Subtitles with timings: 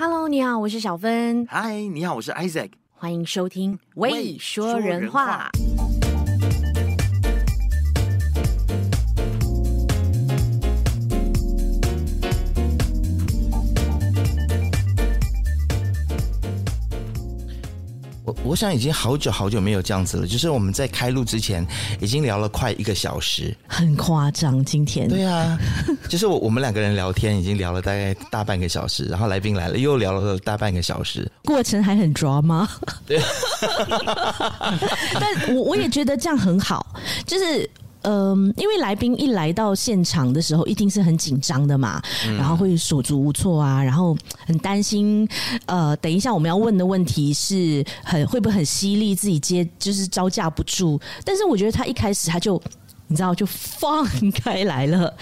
[0.00, 1.44] Hello，你好，我是小芬。
[1.50, 2.70] 嗨，你好，我是 Isaac。
[2.94, 5.50] 欢迎收听《未，说人话》。
[18.48, 21.66] 我想已经好久好久没有这样子了，就是我们在开录之前
[22.00, 24.64] 已经聊了快一个小时，很夸张。
[24.64, 25.58] 今天对啊，
[26.08, 32.66] 就是我我们两个人聊天已经聊了大概大半个小时，然后来宾来了又聊了大半个小时，过程还很抓吗？
[33.06, 33.20] 对，
[35.20, 36.86] 但我我也觉得这样很好，
[37.26, 37.68] 就是。
[38.02, 44.16] 嗯，因为来宾一来到现场的时候，一定是很紧张的嘛，嗯、然后会手足无措啊，然后
[44.46, 45.28] 很担心。
[45.66, 51.00] 呃，等一下我们要问的问题是很会不会很犀利，自己接就是招架不住。
[51.24, 52.60] 但是我觉得他一开始他就
[53.08, 55.12] 你知道就放开来了，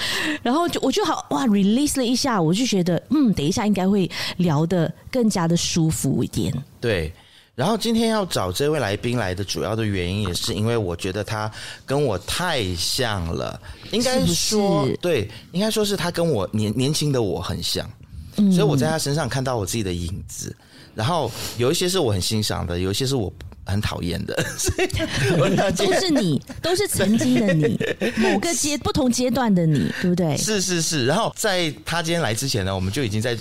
[0.43, 6.53] 然后就我就好哇，release 了一下，我就觉得嗯，等一下应该会聊得更加的舒服一点。
[6.81, 7.13] 对。
[7.57, 11.51] 然后今天要找这位来宾来的主要的原因，也是因为我觉得他
[11.87, 13.59] 跟我太像了，
[13.93, 17.91] 应该说对，应该说是他跟我年年轻的我很像，
[18.37, 20.55] 嗯，所以我在他身上看到我自己的影子。
[20.95, 23.33] 然后有一些是我很欣赏的，有一些是我
[23.67, 24.89] 很讨厌的， 所以
[25.77, 27.79] 都是你，都是曾经的你，
[28.17, 30.37] 某个阶不同阶段的你，对不对？
[30.37, 31.05] 是是是。
[31.05, 33.37] 然后在他今天来之前呢，我们就已经在。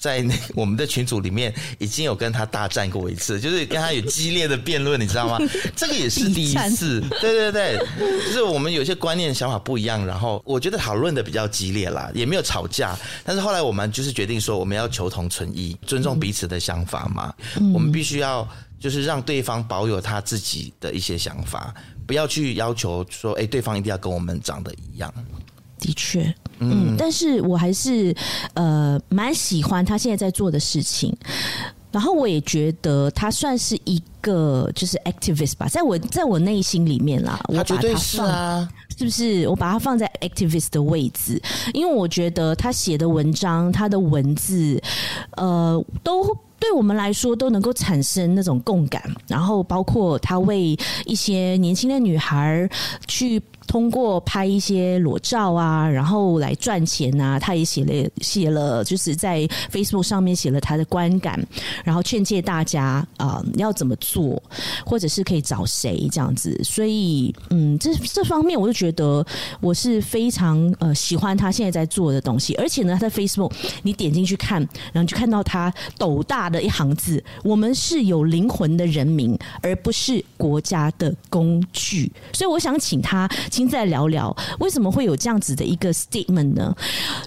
[0.00, 5.38] 在那我们的群组里面，已经有跟他大战过一次，就是跟他有激烈的辩论，你知道吗？
[5.76, 7.02] 这个也是第一次。
[7.20, 7.78] 对对对，
[8.24, 12.98] 就是我们有些观念想法不一样，然后我觉得讨论的比较激烈啦，也没有吵架。
[13.24, 17.34] 但是后来我们就是决定说，我们要求同存异，尊重彼此的想法嘛。
[17.74, 18.48] 我们必须要
[18.80, 21.72] 就是让对方保有他自己的一些想法，
[22.06, 25.12] 不要去要求说，哎，对方一定要跟我们长得一样。
[25.78, 28.14] 的确，嗯，但是我还是
[28.54, 31.16] 呃蛮喜欢他现在在做的事情，
[31.90, 38.68] 然后我也觉得他算是一个就是 activist 吧，在我在我内心里面啦，我把他放，是啊，
[38.98, 39.48] 是不是？
[39.48, 41.40] 我把他放在 activist 的位置，
[41.72, 44.78] 因为我觉得他写的文章，他的文字，
[45.38, 52.68] 呃，都对我们来说都能够产生那种共感，然后包括他为一些年轻的女孩
[53.08, 53.42] 去。
[53.70, 61.40] 通过拍一些裸照啊，然后来赚钱啊，他也写了写了，就是在 Facebook 上面写了他的观感，
[61.84, 64.42] 然后劝诫大家啊、要怎么做，
[64.84, 66.60] 或者是可以找谁这样子。
[66.64, 69.24] 所以，嗯，这这方面我就觉得
[69.60, 72.56] 我是非常呃喜欢他现在在做的东西。
[72.56, 73.52] 而且呢，他在 Facebook
[73.84, 74.60] 你点进去看，
[74.92, 83.30] 然后就看到他斗大的一行字：“我们是有灵魂的人民，而不是国家的工具。”所以，我想请他。
[83.60, 86.74] 现在聊聊为什么会有这样子的一个 statement 呢？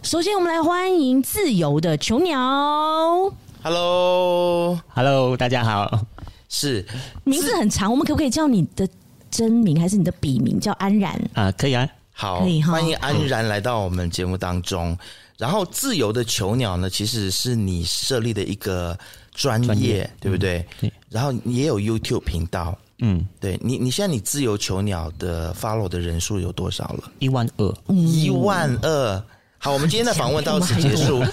[0.01, 3.31] 首先，我们来欢迎自由的囚鸟。
[3.61, 6.07] Hello，Hello，大家好。
[6.49, 6.83] 是
[7.23, 8.87] 名字很长，我们可不可以叫你的
[9.29, 10.59] 真名还是你的笔名？
[10.59, 11.51] 叫安然啊？
[11.51, 12.61] 可以啊，好，可以。
[12.63, 14.97] 欢迎安然来到我们节目当中。
[15.37, 18.97] 然后，自由的囚鸟呢，其实是你设立的一个
[19.33, 20.65] 专业，专业对不对？
[20.79, 20.91] 对。
[21.09, 22.75] 然后也有 YouTube 频道。
[22.99, 27.11] 嗯，对你，你现在你自由囚鸟的 follow 的人数有多少了？
[27.19, 29.23] 一万二，一万二。
[29.57, 31.21] 好，我们今天的访问到此结束。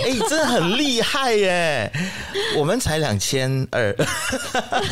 [0.00, 1.92] 哎，真的很厉害耶！
[2.56, 3.94] 我们才两千二，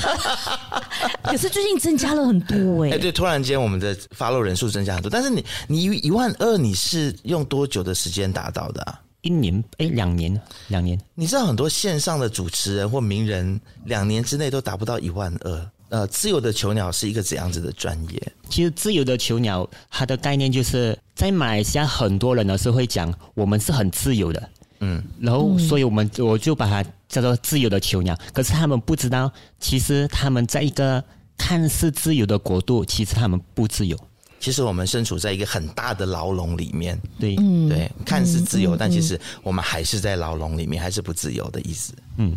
[1.25, 2.91] 可是最近增加了很多哎。
[2.91, 9.01] 哎，对，突然间我们的 follow 人数增加很多，但是你你一万二，你是用多久的时间达到的啊？
[9.23, 10.99] 一年哎，两年，两年。
[11.15, 15.71] 你知道很多线上的主持人或名人，两年之内都达不到一万二。
[15.91, 18.33] 呃，自由的囚鸟是一个怎样子的专业？
[18.49, 24.49] 其实自由的囚鸟，它的概念就是在马来西亚，很多人呢是会讲我们是很自由的，
[24.79, 28.17] 嗯，然后所以我们我就把它叫做自由的囚鸟。
[28.33, 31.03] 可是他们不知道，其实他们在一个
[31.37, 33.99] 看似自由的国度，其实他们不自由。
[34.41, 37.37] 其实我们身处在一个很大的牢笼里面，对，
[37.69, 41.93] 对，看似自由，但其实我们还是在牢笼里面，还是不自由的意思。
[42.17, 42.35] 嗯，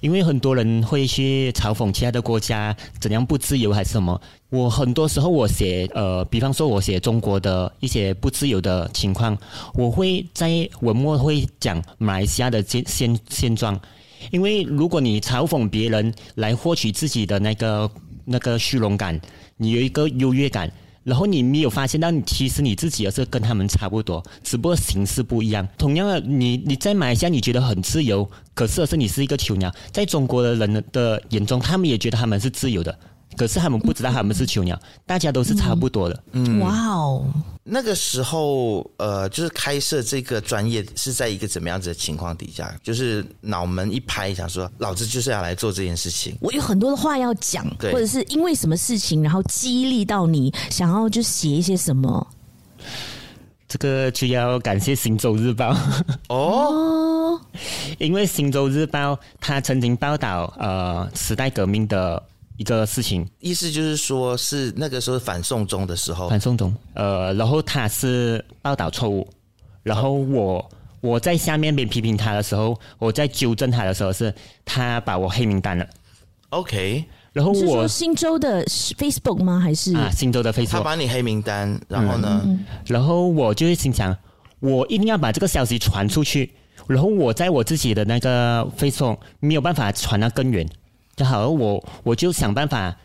[0.00, 4.20] 因为很多人会去嘲讽其他的国家怎样不自由还是什么。
[4.50, 9.34] 我很多时候我写，呃，比方说我写中国的一些不自由的情况，
[9.72, 13.80] 我会在文末会讲马来西亚的现现现状。
[14.30, 17.90] 因为如果你嘲讽别人来获取自己的那个
[18.26, 19.18] 那个虚荣感，
[19.56, 20.70] 你有一个优越感。
[21.02, 25.66] 然后你没有发现到，你其实你自己也是跟他们差不多，只不过形式不一样。
[25.78, 32.98] 同样的，你你再买一下你觉得很自由，可是是你是一个囚鸟，在中国的人的眼中，他们也觉得他们是自由的，
[33.36, 36.22] 可是他们不知道他们是囚鸟，大家都是差不多的。
[36.32, 37.24] 嗯，哇哦，
[37.62, 42.74] 那个时候呃，就是开设这个专业是在一个怎么样子的情况底下？
[42.82, 46.36] 就是脑门一拍，想说老子就是要来做这件事情。
[46.40, 52.26] 我有很多的话要讲，或者是因为什么事情，然后激励到你想要就写一些什么。
[53.68, 55.72] 这个就要感谢《星洲日报》
[56.28, 57.40] 哦，
[58.00, 62.20] 因为《星洲日报》它曾经报道呃时代革命的
[62.60, 69.26] 一个事情，意思就是说是那个时候反送中的时候，反送中，呃，然后他是报道错误，
[69.82, 70.70] 然后我
[71.00, 75.86] 我在下面边批评他的时候，我在纠正他的时候，是他把我黑名单了
[76.50, 77.02] ，OK。
[77.32, 79.58] 然后我是说新洲的 Facebook 吗？
[79.58, 80.68] 还是啊，新洲的 Facebook？
[80.68, 82.42] 他把你黑名单，然后呢？
[82.44, 84.14] 嗯、然后我就会心想，
[84.58, 86.52] 我一定要把这个消息传出去。
[86.86, 90.72] 然后我在我自己的那个 Facebook 没有办法传到更远，就
[91.24, 92.96] 好，我我就想办法，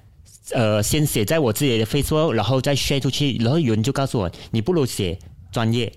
[0.51, 3.37] 呃，先写在我自己的 Facebook，然后再 share 出去。
[3.37, 5.17] 然后有人就告诉我，你不如写
[5.51, 5.91] 专业，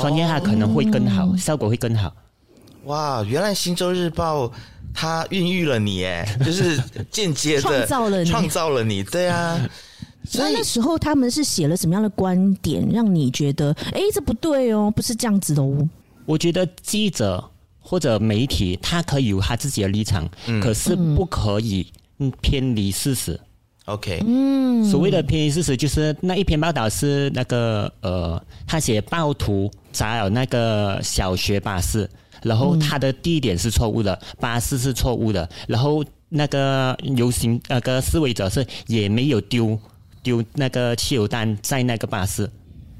[0.00, 2.12] 专业它可能会更好，哦、效果会更好。
[2.84, 4.52] 哇，原来星洲日报。
[4.92, 6.76] 它孕育了你，哎， 就是
[7.12, 9.56] 间接的创造了你，创造了你，对啊。
[10.24, 15.88] 所以那时候他们是写了什么样的观点，让你觉得，哎，这不对哦，不是这样子的哦。
[16.26, 17.48] 我觉得记者
[17.90, 21.84] 或者媒体，他可以有他自己的立场，嗯、可是不可以
[22.40, 23.40] 偏离事实。
[23.86, 32.08] OK，嗯，所谓的偏离事实，就是那一篇报道是那个呃，他写暴徒砸了那个小学巴士。
[32.42, 39.78] 然后他的地点是错误的，巴士是错误的，然后那个游行那个示威者是也没有丢
[40.22, 42.50] 丢那个汽油弹在那个巴士，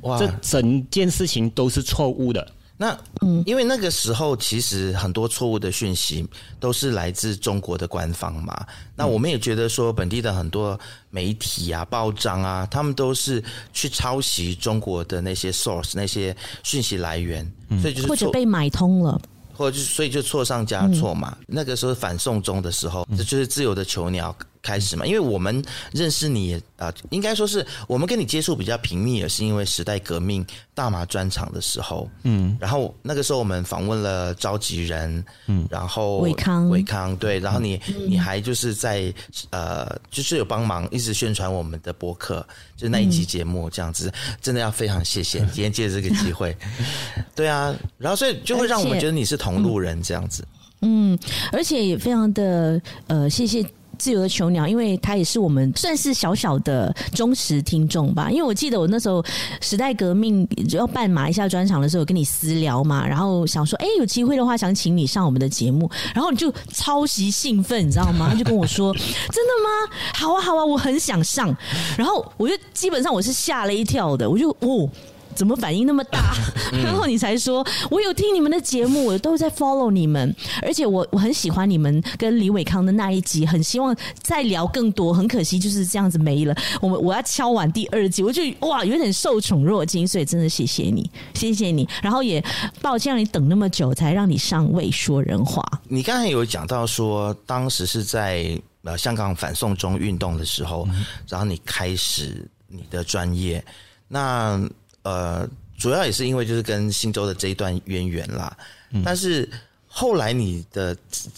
[0.03, 2.47] 哇，这整件事情都是错误的。
[2.83, 6.27] 那嗯，因为那个时候其实很多错误的讯息
[6.59, 8.67] 都是来自中国的官方嘛。
[8.97, 10.81] 那我们也觉得说本地的很多
[11.11, 13.45] 媒体啊、报章啊，他们都是
[13.75, 17.47] 去抄袭中国的那些 source 那些讯息来源，
[17.83, 19.21] 所以就是或者被买通了。
[19.53, 21.37] 或者就所以就错上加错嘛。
[21.41, 25.07] 嗯、那个时候反送中的时候，这就是自由的囚鸟开始嘛。
[25.07, 25.63] 因为我们
[25.93, 32.09] 认识你啊、呃，应该说是我们跟你接触比较频密，也是因为时代革命大麻专场的时候。
[32.23, 39.13] 嗯，然后那个时候我们访问了召集人，嗯，然后伟康，伟康对，然后你、嗯、你还就是在
[39.51, 42.47] 呃，就是有帮忙一直宣传我们的播客，
[42.77, 46.57] 就那一期节目这样子，嗯、真的要非常谢谢你 今天借这个机会。
[47.35, 50.47] 对啊，然后所以就会让我们觉得你是同路人这样子。
[50.83, 51.19] 嗯，
[51.53, 53.65] 而且也非常的呃，谢谢。
[54.01, 58.31] 自由的囚鸟，因为他也是我们算是小小的忠实听众吧。
[58.31, 59.23] 因为我记得我那时候
[59.61, 68.29] 时代革命要办马来西亚专场的时候，跟你私聊嘛，然后想说，哎，有机会的话想请你上我们的节目，然后你就超级兴奋，你知道吗？
[68.31, 69.95] 他 就跟我说，真的吗？
[70.15, 71.55] 好啊，好啊，我很想上。
[71.99, 74.89] 然后我就基本上我是吓了一跳的，我就哦。
[75.35, 76.35] 怎么反应那么大？
[76.73, 85.13] 然后你才说，我有听你们的节目，我都在 follow 你们，而且我我很喜欢你们跟李伟康的那一集，很希望再聊更多。
[85.13, 86.55] 很可惜就是这样子没了。
[86.81, 91.89] 我们我要敲完第二集，我就哇有点受宠若惊，所以真的谢谢你，谢谢你。
[92.03, 92.45] 然后也
[92.81, 95.65] 抱歉让你等那么久才让你上位说人话。
[95.89, 103.65] 你刚才有讲到说，当时是在呃香港反送中运动的时候，嗯、然后你开始你的专业，
[104.07, 104.61] 那。
[105.03, 105.49] 呃，
[105.79, 108.57] 主要也是因为就是跟新洲的这一段渊源啦，
[108.91, 109.49] 嗯、但是
[109.87, 110.97] 后来你的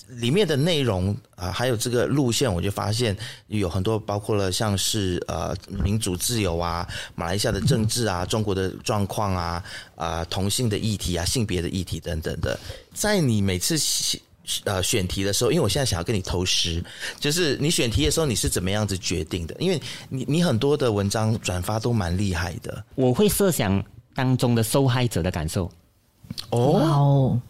[0.09, 3.16] 里面的内容啊、呃，还有这个路线，我就发现
[3.47, 9.64] 有很多包括了像是呃民主自由啊、马来西亚的政治啊、中国的状况啊、
[9.97, 12.59] 啊、呃、同性的议题啊、性别的议题等等的，
[12.92, 13.78] 在你每次
[14.64, 16.82] 呃选题的时候，因为我现在想要跟你偷师，
[17.20, 19.54] 就是你选题的时候你是怎么样子决定的？
[19.58, 22.84] 因为你你很多的文章转发都蛮厉害的。
[22.96, 23.82] 我会设想
[24.14, 25.70] 当中的受害者的感受。
[26.50, 27.40] 哦，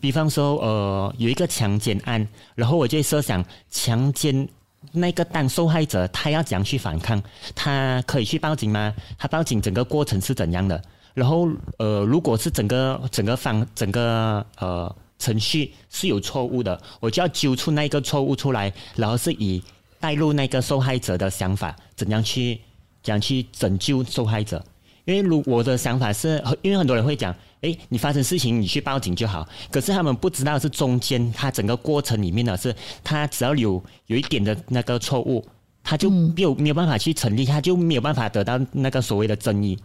[0.00, 4.48] 比方说呃有一个强奸案，然后我就设想强奸
[4.92, 7.20] 那个当受害者他要怎样去反抗？
[7.54, 8.94] 他可以去报警吗？
[9.18, 10.80] 他报警整个过程是怎样的？
[11.12, 11.48] 然后
[11.78, 14.94] 呃如果是整个整个方整个呃。
[15.18, 19.62] 程序是有错误的，我就要揪出那个错误出来，然后是以
[19.98, 22.60] 带入那个受害者的想法，怎样去
[23.02, 24.64] 怎样去拯救受害者。
[25.04, 35.46] 因为如我的想法是，因为很多人会讲，诶，你发生事情你去报警就好，可是他们不知道是中间他整个过程里面呢，是他只要有有一点的那个错误，
[35.84, 39.78] 他就没有没有办法去成立，他就没有办法得到那个所谓的正义，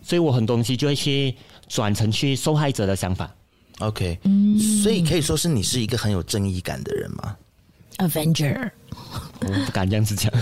[0.00, 1.34] 所以我很多东西就会去
[1.68, 3.30] 转成去受害者的想法。
[3.80, 7.36] OK，嗯，所以可以说是你是一个很有正义感的人吗
[7.98, 8.70] ？Avenger，
[9.40, 10.32] 我不敢这样子讲。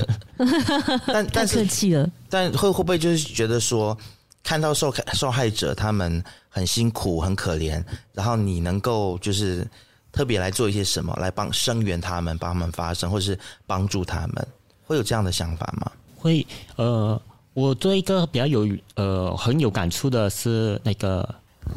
[1.07, 3.97] 但但是客气了，但会会不会就是觉得说，
[4.43, 9.67] 看到受受害者他们很辛苦很可怜，然后你能够就是
[10.13, 14.47] 特别来做一些什么来帮声援他们，帮他们发声，或者是帮助他们，
[14.85, 15.91] 会有这样的想法吗？
[16.19, 16.47] 会，
[16.77, 17.21] 呃，
[17.55, 21.27] 我做一个比较有呃很有感触的是那个。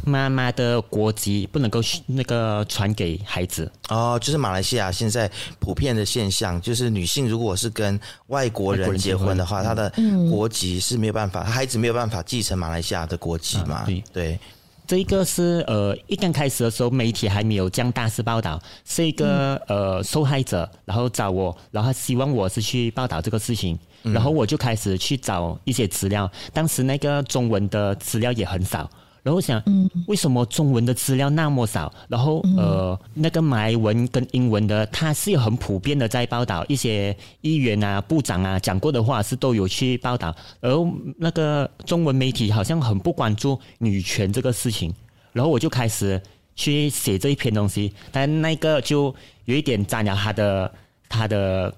[0.06, 3.72] 妈妈的国籍不能够那个传给孩子。
[3.90, 9.92] 哦，就是马来西亚现在普遍的现象，就是女性如果是跟外国人结婚的话，她的
[10.30, 13.84] 国籍是没有办法，她孩子没有办法继承马来西亚的国籍嘛？
[13.86, 14.04] 对。
[14.12, 14.40] 对，
[14.88, 28.90] 这一个是呃，一刚开始的时候，媒体还没有这样大肆报道，是一个呃受害者，然后找我，然后希望我是去报道这个事情，然后我就开始去找一些资料，当时那个中文的资料也很少。
[29.26, 29.60] 然后想，
[30.06, 31.92] 为什么中文的资料那么少？
[32.08, 40.70] 然后呃，那个马来文跟英文的，它是很普遍的在报道一些议员啊、部长啊讲过的话是都有去报道，而
[41.18, 44.94] 那个中文媒体好像很不关注女权这个事情。
[45.34, 46.22] 然后我就开始
[46.56, 49.14] 去写这一篇东西，但那个就
[49.46, 50.72] 有一点沾了他的
[51.10, 51.74] 他的。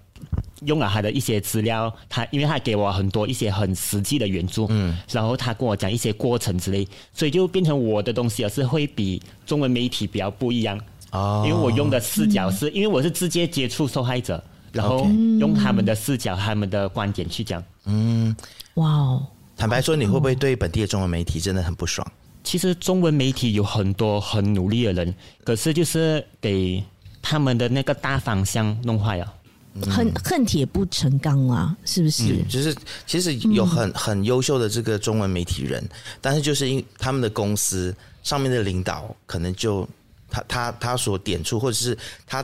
[0.66, 10.80] 用了他的一些资料，他因为他给我很多一些很实际的援助，嗯，然后他跟我讲一些过程之类，所以就变成我的东西也是会比中文媒体比较不一样。
[11.12, 15.06] 哦，因为我用的视角是、嗯、因为我是直接接触受害者，然后
[15.40, 18.36] 用他们的视角、他们的观点去讲，嗯，
[18.74, 22.06] 哇哦，坦白说，你会不会对本地的中文媒体真的很不爽？
[22.44, 26.84] 其实中文媒体有很多很努力的人，可是就是给
[27.22, 29.34] 他们的那个大方向弄坏了。
[29.82, 32.24] 恨恨铁不成钢啊，是不是？
[32.34, 35.90] 嗯、就是其实有很很优秀的这个中文媒体人，嗯、
[36.22, 39.88] 但是就是因他们的公司上面的领导可能就
[40.30, 42.44] 他他他所点出，或者是他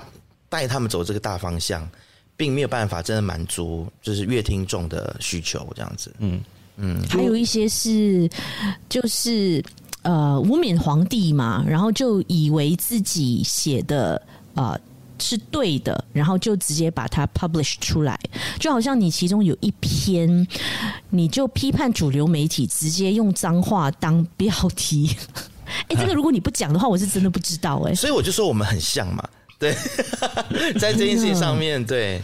[0.50, 1.88] 带他们走这个大方向，
[2.38, 6.14] 并没有办法真的满足就是乐听众的需求，这样子。
[6.20, 6.42] 嗯
[6.78, 8.30] 嗯，还有一些是
[8.90, 9.64] 就是
[10.02, 14.22] 呃无冕皇帝嘛，然后就以为自己写的
[14.54, 14.72] 啊。
[14.72, 14.80] 呃
[15.24, 18.20] 是对的，然后就直接把它 publish 出来，
[18.60, 20.46] 就好像你其中有一篇，
[21.10, 25.16] 你就批判主流媒体，直接用脏话当标题。
[25.88, 27.96] 哎，这个如果你不讲的话，我是真的不知道哎。
[27.96, 29.28] 所以我就说我们很像嘛，
[29.58, 29.74] 对，
[30.78, 32.22] 在这件事情上面，对，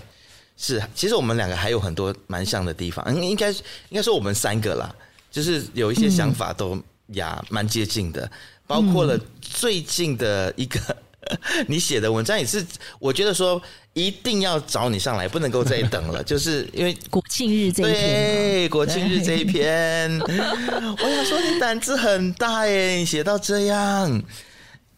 [0.58, 4.94] 是，其实我们两个还有很多蛮像的地方，应应该应该说我们三个啦，
[5.32, 6.77] 就是有一些想法都
[7.13, 8.29] 呀蛮接近的，
[8.68, 10.79] 包括了最近的一个。
[11.68, 12.66] 你写的文章也是，
[13.00, 13.62] 我觉得说
[13.94, 24.22] 一定要找你上来，不能够再等了， 就是因为国庆日这一篇，对，国庆日这一篇， 我想说你胆子很大耶，你写到这样。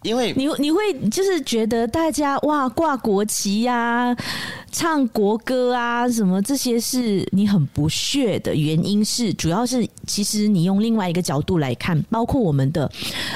[0.03, 4.17] 因为你你会就是觉得大家哇挂国旗呀、啊、
[4.71, 12.91] 唱国歌啊什么这些是你很不屑的原因是，主要是其实你用另外一个角度来看，包括我们的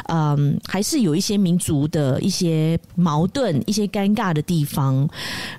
[0.09, 5.07] 嗯还是有一些民族的一些矛盾、一些尴尬的地方，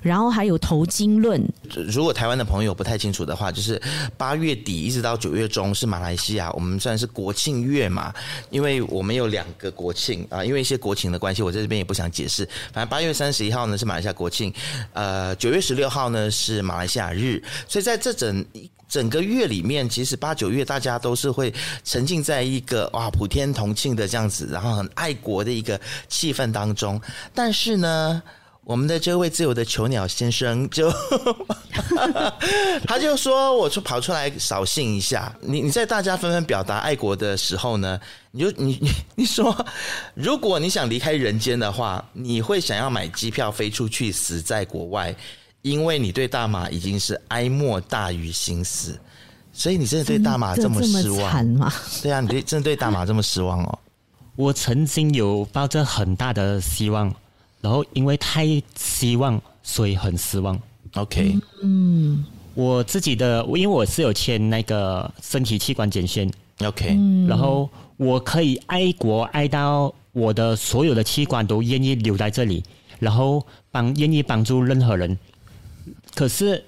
[0.01, 1.41] 然后还有头巾论。
[1.87, 3.81] 如果台湾的朋友不太清楚的话，就是
[4.17, 8.13] 八月底一直到九月中是马来西亚，我们算是国庆月嘛，
[8.49, 10.96] 因为我们有两个国庆啊，因为一些国。
[10.97, 12.43] 情的关系，我在这边也不想解释。
[12.73, 14.51] 反正八月三十一号呢是马来西亚国庆，
[14.93, 18.45] 呃，九月十六号呢是马来西亚日，所以在这整
[18.89, 26.99] 整个月里面，其实八九月大家都是会沉浸在一个哇普天同庆的这样子，然后很爱国的一个气氛当中。
[27.33, 28.23] 但是呢。
[28.67, 30.91] 我们的这位自由的囚鸟先生就，
[32.85, 35.33] 他就说，我就跑出来扫兴一下。
[35.39, 37.97] 你你在大家纷纷表达爱国的时候呢，
[38.29, 39.65] 你就你你你说，
[40.13, 45.15] 如果你想离开人间的话，你会想要买机票飞出去死在国外，
[45.61, 48.99] 因为你对大马已经是哀莫大于心死，
[49.53, 51.73] 所以你真的对大马这么失望吗？
[52.03, 53.79] 对啊，你对真的对大马这么失望哦。
[54.35, 57.15] 我曾经有抱着很大的希望。
[57.59, 58.45] 然后因为太
[58.75, 60.57] 希望，所以很失望。
[60.93, 62.23] OK，嗯，
[62.53, 66.31] 我自己的，因为我是有签那个身体器官捐献。
[66.63, 66.97] OK，
[67.27, 72.63] 然后我可以爱国爱到我的所有的器官都愿意留在这里，
[72.99, 75.17] 然后帮愿意帮助任何人。
[76.15, 76.63] 可是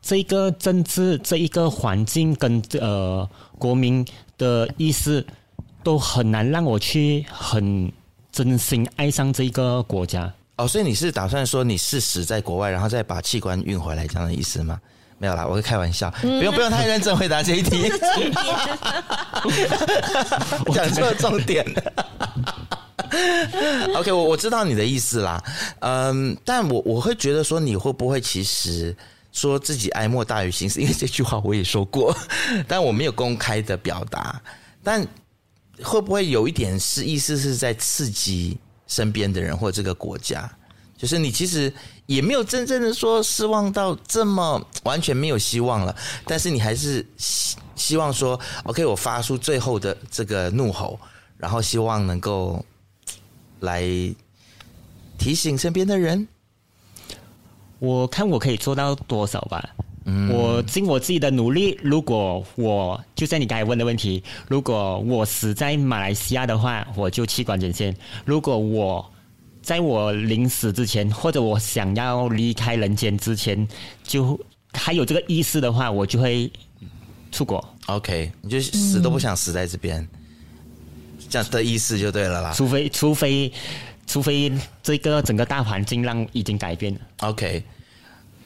[0.00, 3.28] 这个政治这一个环境跟呃
[3.58, 4.06] 国民
[4.38, 5.24] 的意思
[5.82, 7.92] 都很难让我去很。
[8.32, 10.32] 真心爱上这个国家。
[10.56, 14.80] 哦，所以你是打算说你是死在国外，然后再把器官运回来这样的意思吗？
[15.20, 17.90] 没有啦，我会开玩笑，不用不用太认真回答这一题，
[20.72, 21.64] 讲错了重点。
[21.74, 21.82] 了。
[23.96, 25.42] OK，我我知道你的意思啦，
[25.80, 28.96] 嗯，但我我会觉得说你会不会其实
[29.32, 32.16] 说自己哀莫大于心死，因为这句话我也说过，
[32.68, 34.40] 但我没有公开的表达。
[34.84, 35.04] 但
[35.82, 40.50] 会不会有一点是意思是在刺激身边的人或这个国家？
[40.96, 41.72] 就是你其实
[42.06, 45.94] 也没有真正的说失望到这么完全没有希望了，
[46.24, 50.98] 但是你还是希希望说，OK，我发出最后的这个怒吼，
[51.36, 52.64] 然后希望能够
[53.60, 53.82] 来
[55.18, 56.26] 提醒身边的人。
[57.78, 59.76] 我看我可以做到多少吧。
[60.10, 61.78] 嗯，我尽我自己的努力。
[61.82, 67.92] 如果我就像你刚才问的问题，如果我死在马来西亚的话，我就器官捐献；
[68.24, 69.12] 如果我
[69.62, 73.68] 在我临死之前，或者我想要离开人间之前，
[74.02, 74.38] 就
[74.72, 76.50] 还有这个意识的话，我就会
[77.30, 77.62] 出国。
[77.86, 80.08] OK，你就死都不想死在这边，嗯、
[81.28, 82.52] 这样的意思就对了啦。
[82.54, 83.52] 除非，除非。
[84.10, 84.50] 除非
[84.82, 87.00] 这个整个大环境让已经改变了。
[87.18, 87.62] OK，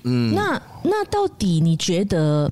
[0.04, 2.50] 嗯，那那到底你觉得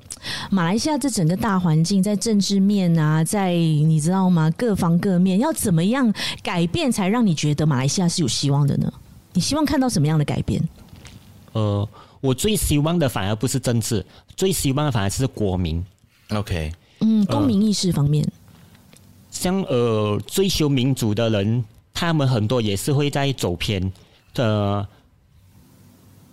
[0.49, 4.49] 马来西亚这整个大环境在政治面啊，在你知道吗？
[4.57, 8.91] 各方各面要怎么样改变，才让你觉得马来西亚是有希望的呢？
[9.33, 10.61] 你希望看到什么样的改变？
[11.53, 11.87] 呃，
[12.21, 14.05] 我最希望的反而不是政治，
[14.35, 15.83] 最希望的反而是国民。
[16.29, 18.31] OK，嗯，公民意识方面，呃、
[19.29, 21.63] 像呃追求民主的人。
[21.93, 23.91] 他们很多也是会在走偏，
[24.35, 24.83] 呃，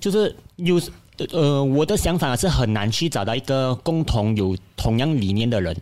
[0.01, 0.81] 就是有
[1.33, 5.77] 呃，我的想法是很难去找到一个共同有同样理念的人，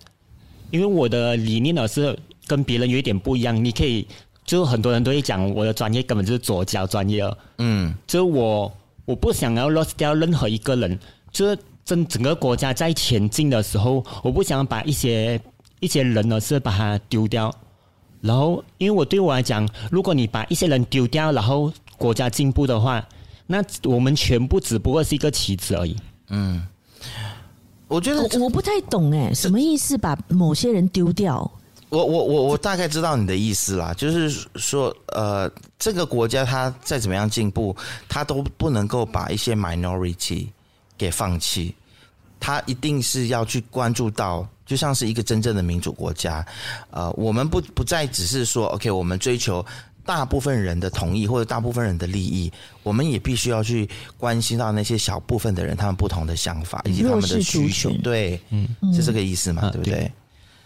[0.70, 3.64] 因为我的理念呢是跟别人有一点不一样。
[3.64, 4.06] 你可以，
[4.44, 7.22] 就很多人都会讲我的专业根本就是左胶专业，
[7.58, 8.72] 嗯，就我
[9.04, 10.98] 我不想要 lost 掉任何一个人，
[11.30, 15.40] 就是整整个国家在前进的时候，我不想把一些
[15.80, 17.54] 一些人呢是把它丢掉。
[18.22, 23.06] 然后，因为我对我来讲，如果你把一些人丢掉，然后国家进步的话，
[23.46, 25.96] 那我们全部只不过是一个棋子而已。
[26.28, 26.66] 嗯，
[27.88, 29.96] 我觉得我，我不太懂哎，什么意思？
[29.96, 31.50] 把某些人丢掉？
[31.88, 37.74] 我我我我大概知道你的意思啦，就是说，呃，这个国家它再怎么样进步，
[38.08, 40.48] 它都不能够把一些 minority
[40.98, 41.74] 给放弃，
[42.40, 44.46] 它一定是要去关注到。
[44.66, 46.44] 就像是一个真正的民主国家，
[46.90, 49.64] 呃，我们不不再只是说，OK，我们追求
[50.06, 52.50] 大部分人的同意或者大部分人的利益，
[52.82, 59.94] 我们也必须要去关心到那些小部分的人他们不同的想法以及他们的需求，对，嗯，是这个意思嘛，嗯、对不对？
[59.94, 60.12] 对。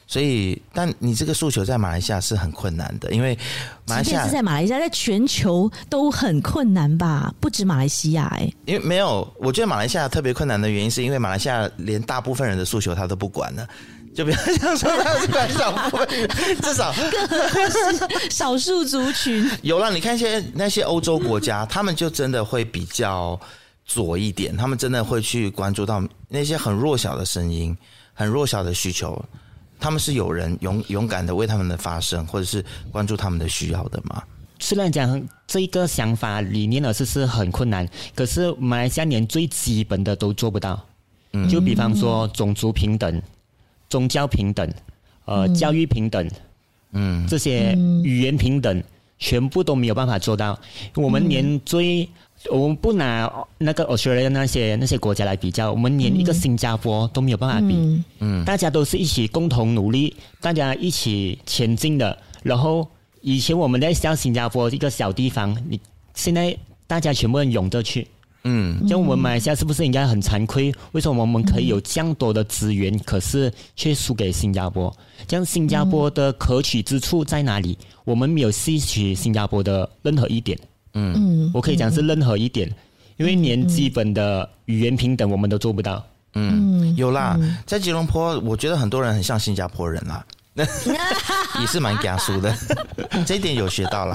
[0.07, 3.39] 所以，但你这个诉求在马来西亚是很困难的，因为
[3.87, 7.33] 马来西亚是在马来西亚，在全球都很困难吧？
[7.39, 13.69] 不止马来西亚，哎，因为没有，我觉得马来西亚特别困难的原因，是因为马来西亚连大部分人的诉求他都不管了，
[14.15, 16.29] 就比方像说他是管少部分，
[16.63, 19.49] 至少是少数族群。
[19.63, 23.39] 有了，你看一些那些欧洲国家，他们就真的会比较
[23.85, 27.77] 左一点，他们真的会去关注到那些很弱小的声音，
[28.13, 29.23] 很弱小的需求。
[29.79, 34.23] 他们是有人勇勇敢的为他们的发声，或者是关注他们的需要的吗？
[34.59, 40.79] 虽然讲这一个想法理念呢是是很困难，可是马来西亚连最基本的都做不到。
[41.33, 43.23] 嗯，就比方说种族平等、
[43.91, 44.67] 宗教平等、
[45.27, 46.27] 呃教育平等，
[46.93, 48.83] 嗯，这些语言平等，
[49.19, 50.59] 全部都没有办法做到。
[50.95, 52.09] 我们连最
[52.51, 58.03] 我们不拿那个 Australia 那些那些国家来比较，我们连一个新加坡都没有办法比。
[58.21, 62.17] 嗯，大家都是一起共同努力，大家一起前进的。
[62.43, 62.89] 然后
[63.21, 65.79] 以前我们在像新加坡一个小地方，你
[66.15, 68.07] 现在大家全部人涌着去。
[68.45, 70.75] 嗯，像我们马来西亚是不是应该很惭愧？
[70.93, 74.95] 为什么我们可以有这样多的资源，可是却输给新加坡？
[75.27, 77.77] 这样新加坡的可取之处在哪里？
[78.05, 80.59] 我们没有吸取新加坡的任何一点。
[80.95, 82.69] 嗯，我可以讲是任何一点，
[83.19, 86.05] 因为连基本的语言平等我们都做不到。
[86.35, 90.25] 嗯，有啦，在吉隆坡，我觉得很多人很像新加坡人啦，
[91.61, 92.55] 也是蛮严肃的，
[93.27, 94.15] 这一点有学到了。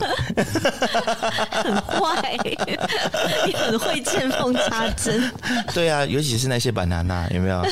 [1.52, 2.38] 很坏，
[3.46, 5.32] 你很会见缝插针。
[5.74, 7.64] 对啊，尤其是那些 banana，有没有？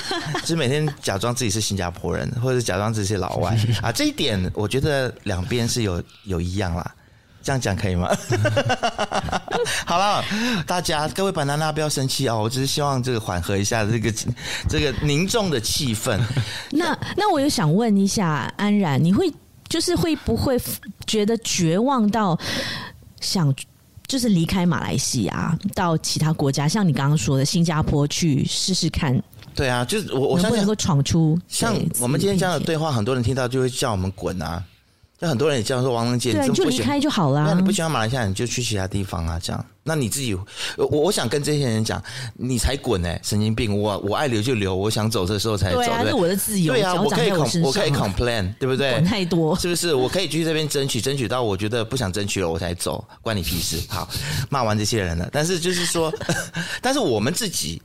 [0.41, 6.91] 就是每天假装自己是新加坡人，或者假装自己是老外啊，这一点我觉得两边是有有一样啦。
[7.43, 8.09] 这样讲可以吗？
[9.85, 10.23] 好了，
[10.65, 14.11] 大家各位板娜娜不要生气哦，我只是希望这个缓和一下这个
[14.69, 16.19] 这个凝重的气氛。
[16.71, 19.31] 那那我也想问一下安然，你会
[19.67, 20.59] 就是会不会
[21.05, 22.37] 觉得绝望到
[23.19, 23.53] 想
[24.07, 29.21] 就是离开马来西亚到其他国家，像你刚刚说的新加坡去试试看？
[29.53, 31.37] 对啊，就是我我相信能够闯出。
[31.47, 34.63] 像我们今天这样的对话，很多人听到就会叫我们滚啊。
[35.23, 37.45] 就很多人也这样说，王能杰，对，你就离开就好了。
[37.47, 39.65] 那你不喜欢马来西亚，你就去其他地方啊，这样。
[39.81, 40.35] 那你自己，
[40.75, 43.73] 我我想跟这些人讲，你才滚呢、欸，神经病！
[43.73, 45.77] 我我爱留就留，我想走的时候才走。
[45.77, 46.73] 对啊，是我的自由。
[46.73, 48.91] 对啊，我可以 com, 我可以 complain，对不对？
[48.91, 49.93] 管太多是不是？
[49.93, 53.81] 我可以去这边争取，争取到我觉得不想争取了，我才走，关你屁事。
[53.87, 54.05] 好，
[54.49, 56.13] 骂完这些人了，但是就是说，
[56.81, 57.81] 但是我们自己，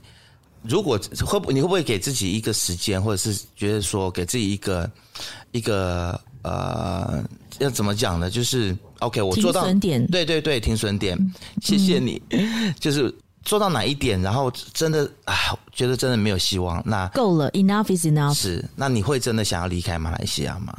[0.61, 4.91] 如果会不，你会不会给自己一个时间，或者是觉得说给自己一个
[5.53, 6.19] 一个。
[6.41, 7.23] 呃，
[7.59, 8.29] 要怎么讲呢？
[8.29, 11.17] 就是 OK，我做到停损点，对对对，停损点。
[11.61, 15.35] 谢谢你，嗯、就是做到哪一点，然后真的啊，
[15.71, 18.33] 觉得真的没有希望，那够了，enough is enough。
[18.33, 20.73] 是，那你会真的想要离开马来西亚吗？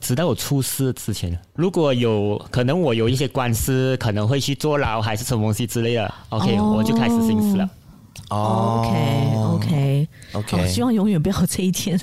[0.00, 6.14] 直到我出事之前，如果有可能，我有一些官司，可能会去坐牢，还是什么东西之类的。
[6.28, 7.70] OK，、哦、我就开始心思了。
[8.28, 11.98] 哦，OK，OK，OK，、okay, okay, okay 希望永远不要有这一天。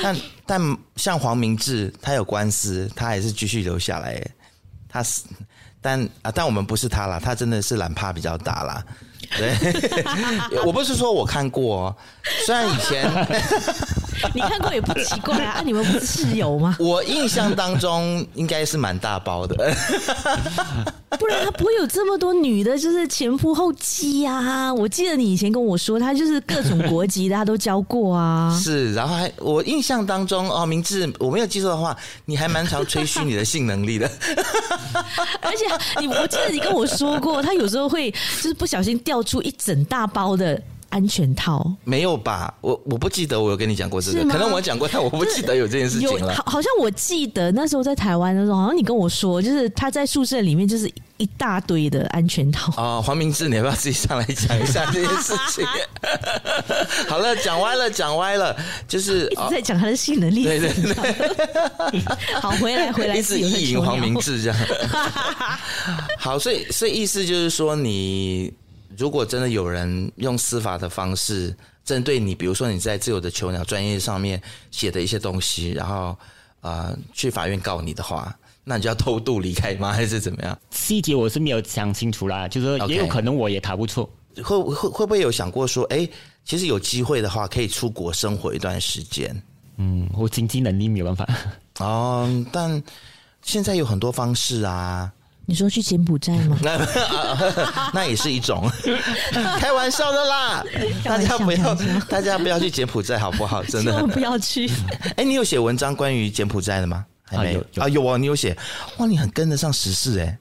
[0.00, 4.24] 但但像黄明志，他有官司，他还是继续留下来。
[4.88, 5.22] 他是，
[5.80, 8.84] 但啊，但我们不是他啦，他真的是懒怕比较大啦。
[9.38, 9.56] 对，
[10.66, 11.96] 我不是说我看过，
[12.44, 13.10] 虽然以前
[14.34, 16.76] 你看过也不奇怪啊， 啊你们不是室友吗？
[16.78, 19.54] 我印象当中应该是蛮大包的。
[21.18, 24.72] 不然他不会有这么多女的，就是前仆后继啊！
[24.72, 28.58] 我记得你以前跟我说，他就是各种国籍的，他都教过啊。
[28.58, 34.10] 是，然后还我印象当中哦，明志，我没有记错的话，你还蛮常吹嘘你的性能力的。
[35.42, 35.66] 而且
[36.00, 40.60] 你，我记得你跟我说过，他有时候会就是不小心掉出一整大包的。
[40.92, 42.54] 安全套没有吧？
[42.60, 46.34] 我我不记得我有跟你讲过这个，可能我讲过，但我不记得有这件事情了。
[46.34, 52.72] 好，好像我记得那时候在台湾的时候，好像你跟我说，就是他在宿舍里面就是一大堆的安全套。
[52.76, 55.66] 哦， 黄明志，你要不要自己上来讲一下这件事情？
[57.08, 58.54] 好了，讲歪了，讲歪了，
[58.86, 60.44] 就是 一直在讲他的性能力。
[60.44, 62.00] 对对对，
[62.38, 64.58] 好，回来回来，一直意淫黄明志这样。
[66.18, 68.52] 好，所以所以意思就是说你。
[69.02, 71.52] 如果真的有人用司法的方式
[71.84, 76.16] 针对你，比如说你在自由的囚鸟专业上面写的一些东西，然后
[76.60, 79.90] 啊、呃、去法院告你的话，那你就要偷渡离开吗？
[79.92, 80.56] 还是怎么样？
[80.70, 84.08] 细节我是没有想清楚啦，就是也有可能我也逃不出。
[84.36, 86.08] 会会会不会有想过说，哎，
[86.44, 89.42] 其实有机会的话可以出国生活一段时间？
[89.78, 91.28] 嗯，我经济能力没有办法。
[91.80, 92.80] 哦，但
[93.42, 95.12] 现在有很多方式啊。
[95.52, 96.58] 你说去柬埔寨吗？
[96.62, 96.78] 那
[97.92, 98.66] 那也是一种
[99.60, 100.64] 开玩笑的啦，
[101.04, 101.74] 大家不要
[102.08, 103.62] 大家不要去柬埔寨好不好？
[103.68, 104.66] 真的不要去。
[105.14, 107.04] 哎，你有写文章关于柬埔寨的吗？
[107.24, 107.86] 还没有啊？
[107.86, 108.56] 有啊，你有写
[108.96, 109.06] 哇？
[109.06, 110.38] 你很跟得上时事哎。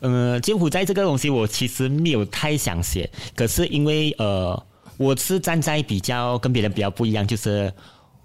[0.00, 4.58] 呃，柬埔寨这个东西我其实没有太想写，可是因为呃，
[4.96, 7.70] 我是站在比较跟别人比较不一样，就是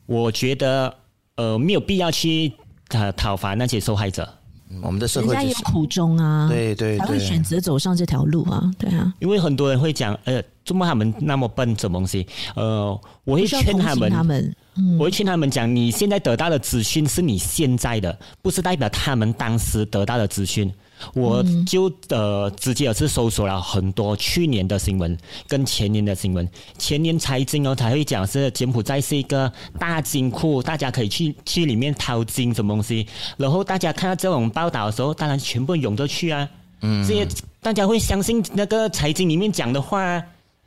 [0.05, 0.95] 我觉得
[1.35, 2.53] 呃没有必要去
[2.87, 4.37] 讨讨伐那些受害者。
[4.81, 9.13] 我们的社会人家有苦衷啊，对对，對，才会选择走上这条路啊，对啊。
[9.19, 20.71] 因为很多人会讲，呃，怎么他们那么笨，这东西，呃，我会劝他们，他们，嗯，我会劝他们讲，你现在得到的资讯是你现在的，不是代表他们当时得到的资讯。
[21.13, 33.05] 我就呃直接也是搜索了很多去年的新闻跟前年的新闻，前年财经哦才会讲是柬埔寨是一个大金库，大家可以去去里面淘金什么东西，
[33.37, 36.47] 然后大家看到这种报道的时候，当然全部涌着去啊，
[36.81, 37.27] 嗯，这些
[37.61, 40.21] 大家会相信那个财经里面讲的话，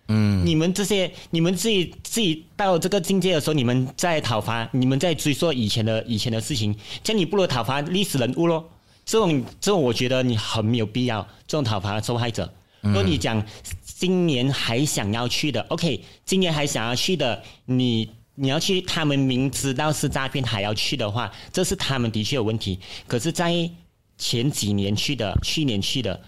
[0.09, 8.65] 嗯，你们这些你们自己自己到这个境界的时候，你们在讨伐，你们在追溯以前的以前的事情，这样你不如讨伐历史人物喽。
[9.05, 11.27] 这种这种，我觉得你很没有必要。
[11.47, 13.45] 这种讨伐受害者，如果你讲
[13.85, 22.79] 今年还想要去的，OK，今年还想要去的，你你要去，他们明知道是诈骗还要去的话，这是他们的确有问题。
[23.07, 23.71] 可是，在
[24.19, 26.21] 前几年去的、去年去的，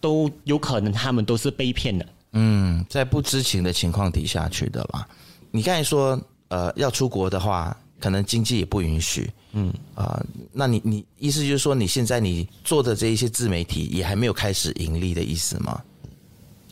[0.00, 2.06] 都有可能他们都是被骗的。
[2.32, 5.06] 嗯，在不知情的情况底下去的啦。
[5.50, 9.30] 你刚才说，呃，要出国的话，可能经济也不允许。
[9.52, 10.26] 嗯啊、呃，
[10.56, 15.80] 那你你意思就是说，你现在你做的这一些自媒体也还没有开始盈利的意思吗？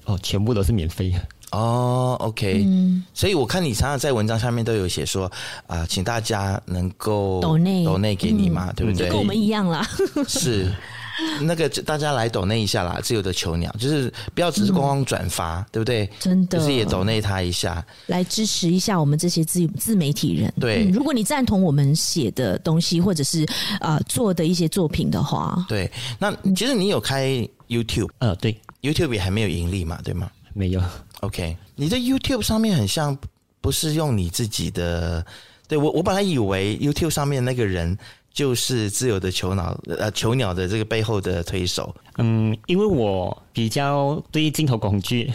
[0.04, 1.12] 哦，全部都是免费
[1.50, 2.16] 哦。
[2.20, 5.26] OK，嗯，所以我看你常常在文章下面都有写说
[5.66, 9.08] 啊、呃，请大家能够抖内抖内给你嘛，嗯、对不对？
[9.08, 9.86] 跟我们一样啦。
[10.28, 10.72] 是。
[11.42, 16.08] 那个大家来抖那一下啦，自由的囚鸟，就是不要只是光光转发，嗯，对不对？
[16.18, 20.52] 真的，就是也抖那他一下，来支持一下我们这些自自媒体人。
[20.58, 23.44] 对，嗯，如果你赞同我们写的东西，或者是
[23.80, 25.90] 啊，呃，做的一些作品的话，对。
[26.18, 30.30] 那其实你有开 YouTube，呃，对，YouTube 也还没有盈利嘛，对吗？
[30.54, 30.82] 没有。
[31.20, 33.16] OK，你在 YouTube 上面很像
[33.60, 35.24] 不是用你自己的，
[35.68, 37.96] 对，我我本来以为 YouTube 上面那个人。
[38.32, 41.94] 就是自由的囚鸟呃囚鸟的这个背后的推手？
[42.18, 45.32] 嗯，因为我比较对镜头恐惧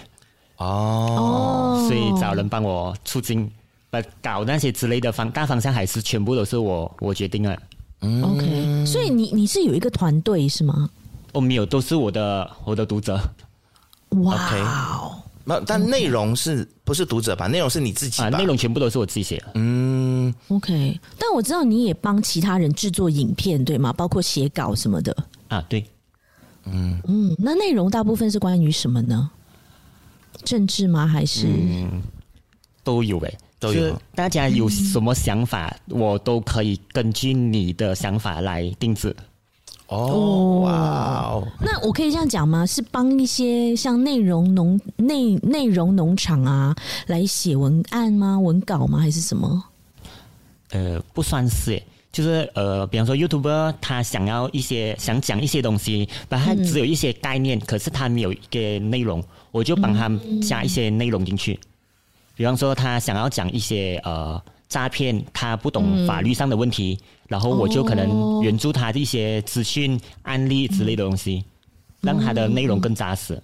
[0.58, 3.50] 哦，所以找人帮我出镜，
[3.90, 7.58] 把搞那些之类的方大方向还是全部都是我我决定了。
[8.02, 10.90] 嗯，OK，所以你你是有一个团队是吗？
[11.34, 13.20] 我没有，都是我的我的读者。
[14.10, 17.48] 哇 OK 哦，那但内容是不是读者吧？
[17.48, 18.28] 内容是你自己吧？
[18.28, 19.52] 啊，内容全部都是我自己写的。
[19.56, 23.92] 嗯，OK，但我知道你也帮其他人制作影片，对吗？
[23.94, 25.16] 包括写稿什么的。
[25.48, 25.86] 啊，对，
[26.66, 29.30] 嗯嗯，那内容大部分是关于什么呢？
[30.44, 31.08] 政治吗？
[31.08, 31.48] 还是？
[31.48, 32.02] 嗯，
[32.84, 39.16] 都有诶，都有大家有什么想法，我都可以根据你的想法来定制。
[39.88, 40.71] 哦，哇
[41.32, 42.65] 哦，那我可以这样讲吗？
[42.65, 48.38] 是帮一些像内容农内内容农场啊来写文案吗？
[48.38, 49.00] 文稿吗？
[49.00, 49.63] 还是什么？
[50.71, 61.58] 呃，不算是，就是呃，比方说 YouTuber 他想要一些想讲一些东西，但他只有一些概念，可是他没有一个内容，我就帮他加一些内容进去。
[62.36, 66.99] 比方说他想要讲一些呃诈骗，他不懂法律上的问题。
[67.27, 71.43] 然后我就可能援助他的一些资讯、案例之类的东西，
[71.99, 73.38] 让他的内容更扎实。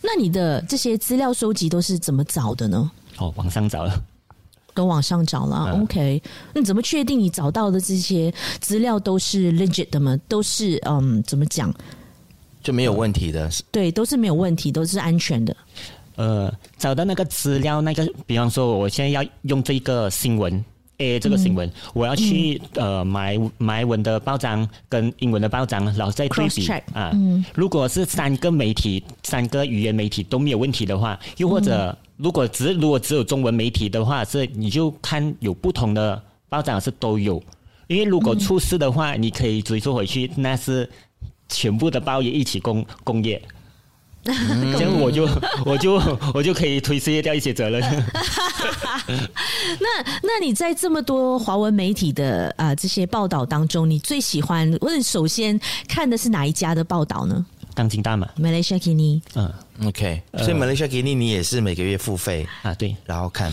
[0.00, 2.90] 那你的这些资料收集都是怎么找的呢？
[3.18, 4.02] 哦，网上找了，
[4.74, 5.70] 都网上找了。
[5.72, 6.20] 嗯、OK，
[6.52, 10.18] 那你怎么确定你找到的这些资料都是 legit 的吗？
[10.26, 11.72] 都是嗯，怎么讲
[12.60, 13.48] 就没有问题的？
[13.70, 15.56] 对，都是没有问题，都是安全的。
[16.16, 20.64] 呃，找到那个资料，那个比方说，我现在要用这个新闻。
[20.98, 27.10] ，A，这个新闻，嗯、我要去呃买买文的报章跟英文的报章，然后再对比啊。
[27.14, 37.42] 嗯、如果是三个媒体、三个语言媒体都没有问题的话，又或者如果只如果只有中文媒体的话，是你就看有不同的报章是都有。
[37.88, 40.88] 因为如果出事的话，嗯、你可以追溯回去，那是
[41.48, 43.42] 全部的报业一起工工业。
[44.24, 45.28] 这样我就
[45.66, 45.94] 我就
[46.32, 47.80] 我就可以推卸掉一些责任。
[49.80, 55.58] 那那你在这么多华文媒体的啊、呃、这些报道当中，你最喜欢或者首先
[55.88, 57.44] 看的是哪一家的报道呢？
[57.74, 59.20] 当今大马，Malaysia Kini。
[59.34, 59.52] 嗯
[59.86, 62.74] ，OK，所以 Malaysia Kini 你也是每个月付费啊？
[62.74, 63.52] 对，然后看，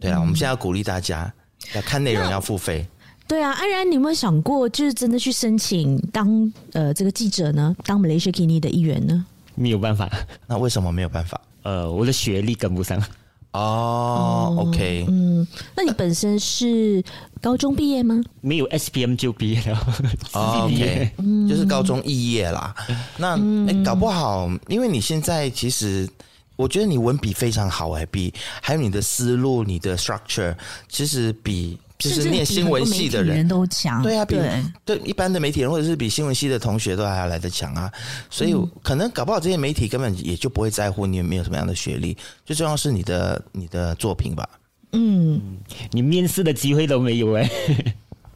[0.00, 1.32] 对啊，我们现在要鼓励大家
[1.74, 2.86] 要看内容要付费。
[3.28, 7.74] 对啊，安然，你有没有想过，就是真的去申请当呃这个记者呢？
[7.84, 9.24] 当 Malaysia Kini 的一员呢？
[9.54, 10.10] 没有办法，
[10.46, 11.40] 那为什么没有办法？
[11.62, 13.02] 呃，我的学历跟不上。
[13.52, 17.04] 哦，OK，嗯，那你本身是
[17.40, 18.18] 高中毕业吗？
[18.40, 19.78] 没有 SPM 就毕业了。
[20.32, 21.10] 哦， OK，
[21.46, 22.74] 就是高中肄业啦。
[23.18, 23.36] 那
[23.68, 26.08] 哎，搞不好，因为你现在其实，
[26.56, 30.56] 我觉得你文笔非常好哎，比还有你的思路、你的 structure，
[30.88, 31.78] 其实比。
[32.10, 37.90] 就是念新闻系的人，人都强，对啊，比对，对一般的媒体人或者是比新闻系的同学都还要来得强啊，
[38.30, 44.48] 所以可能搞不好这些媒体根本也就不会在乎你有没有什么样的学历，最重要是你的你的作品吧。
[44.92, 45.58] 嗯，
[45.90, 47.48] 你面试的机会都没有哎。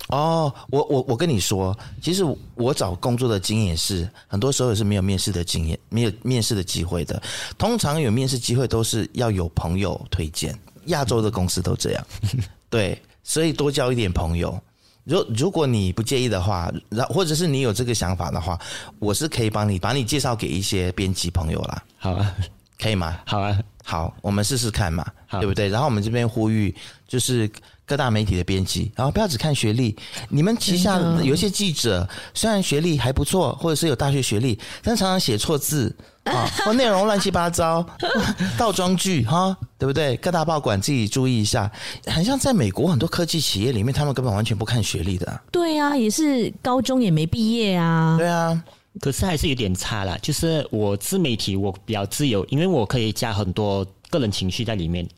[0.08, 2.22] 哦，我我我跟你说，其实
[2.54, 7.20] 我找工作的经验是，很多时候也是没有面试的经验，没有面试的机会的。
[7.58, 12.06] 通常有面试机会都是要有朋友推荐，亚洲的公司都这样，
[12.70, 12.96] 对。
[13.26, 14.56] 所以多交一点朋友，
[15.02, 18.56] 如如果你不介意的话，然或者是你有这个想法的话，
[19.00, 21.82] 我是可以帮你把你介绍给一些编辑朋友啦。
[21.98, 22.32] 好啊，
[22.78, 23.18] 可以吗？
[23.26, 25.68] 好啊，好，我们试试看嘛，对不对？
[25.68, 26.72] 然后我们这边呼吁，
[27.08, 27.50] 就是
[27.86, 29.96] 各大媒体的编辑，然后不要只看学历，
[30.28, 35.94] 你们旗下有一些记者，虽然学历还不错，或者是有大学学历，但常常写错字。
[36.24, 37.86] 啊， 或内容乱七八糟，
[38.58, 40.16] 倒装句哈，对不对？
[40.16, 41.70] 各大报馆自己注意一下。
[42.06, 45.40] 很像在美国很多科技企业里面，他们根本完全不看学历的。
[45.52, 48.16] 对啊，也是高中也没毕业啊。
[48.18, 48.60] 对啊，
[49.00, 50.18] 可是还是有点差啦。
[50.20, 55.08] 就是我自媒体，我比较自由，因为我可以加很多个人情绪在里面，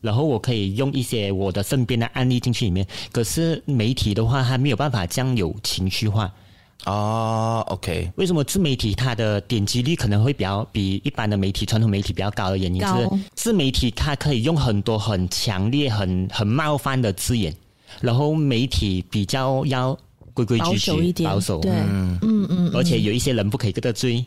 [0.00, 2.86] 然后我可以用一些我的身边的案例进去里面。
[3.12, 6.32] 可是媒体的话，它没有办法这样有情绪化。
[6.86, 17.52] 哦、oh，OK，为什么自媒体它的点击率可能会比较比一般的媒体、传统媒体比较高的原因是，自媒体它可以用很多很强烈、很很冒犯的字眼，
[18.00, 19.98] 然后媒体比较要
[20.32, 24.24] 规规矩矩、保守一点，保守，对，嗯嗯，嗯，而且有一些人不可以得罪，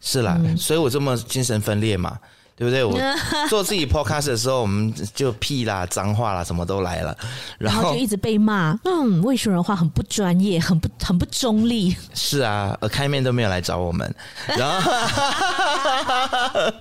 [0.00, 2.18] 是啦，嗯、所以我这么精神分裂嘛。
[2.56, 2.84] 对不对？
[2.84, 2.98] 我
[3.48, 7.16] 做自己 podcast 的时候，我们就屁啦、脏话啦，什么都来了，
[7.58, 8.78] 然后，然后就一直被骂。
[8.84, 11.94] 嗯，魏学人话很不专业，很不很不中立。
[12.14, 14.12] 是啊，开面都没有来找我们。
[14.46, 14.92] 然后，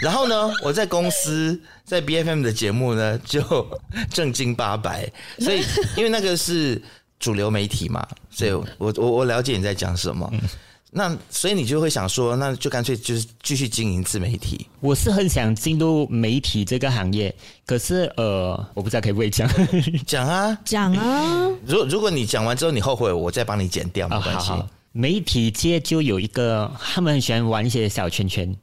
[0.00, 0.50] 然后呢？
[0.62, 3.42] 我在公司在 BFM 的节目呢，就
[4.10, 5.10] 正经八百。
[5.38, 5.62] 所以，
[5.96, 6.80] 因为那个是
[7.18, 8.64] 主流媒体嘛，所以我
[8.96, 10.28] 我我了解你在讲什么。
[10.32, 10.40] 嗯、
[10.98, 14.66] 那所以你就会想说，那就干脆就是继续经营自媒体。
[14.80, 17.34] 我是很想进入媒体这个行业，
[17.66, 19.46] 可是呃，我不知道可以不可以讲
[20.06, 21.50] 讲啊讲啊。
[21.66, 24.52] 如果如果你讲完之后你后悔，我再帮你剪掉，没关系。
[24.52, 28.56] 哦、好好媒体界就有一个，他们很喜欢玩一些小圈圈，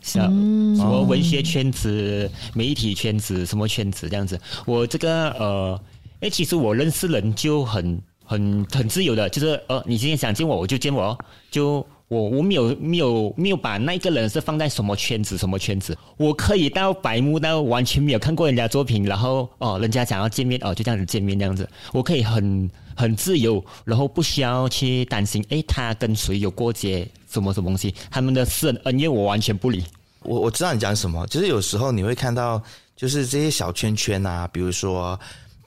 [0.00, 4.36] 小、嗯、什么文学圈子、媒体圈子、什么圈子这样子。
[4.66, 5.80] 我这个呃。
[6.22, 11.16] 哎，其实我认识人就很很很自由的，就是呃，你今天想见我，我就见我，
[11.50, 29.84] 就我我没有没有没有把那个人是放在什么圈子什么圈子，我可以到白目到完全没有看过人家作品，然后哦，人家想要见面哦，就这样子见面这样子，我可以很很自由，然后不需要去担心，哎，他跟谁有过节什么什么东西，他们的私人恩怨我完全不理。
[30.22, 32.62] 我我知道你讲什么，就是有时候你会看到，
[32.94, 35.18] 就是这些小圈圈啊，比如说。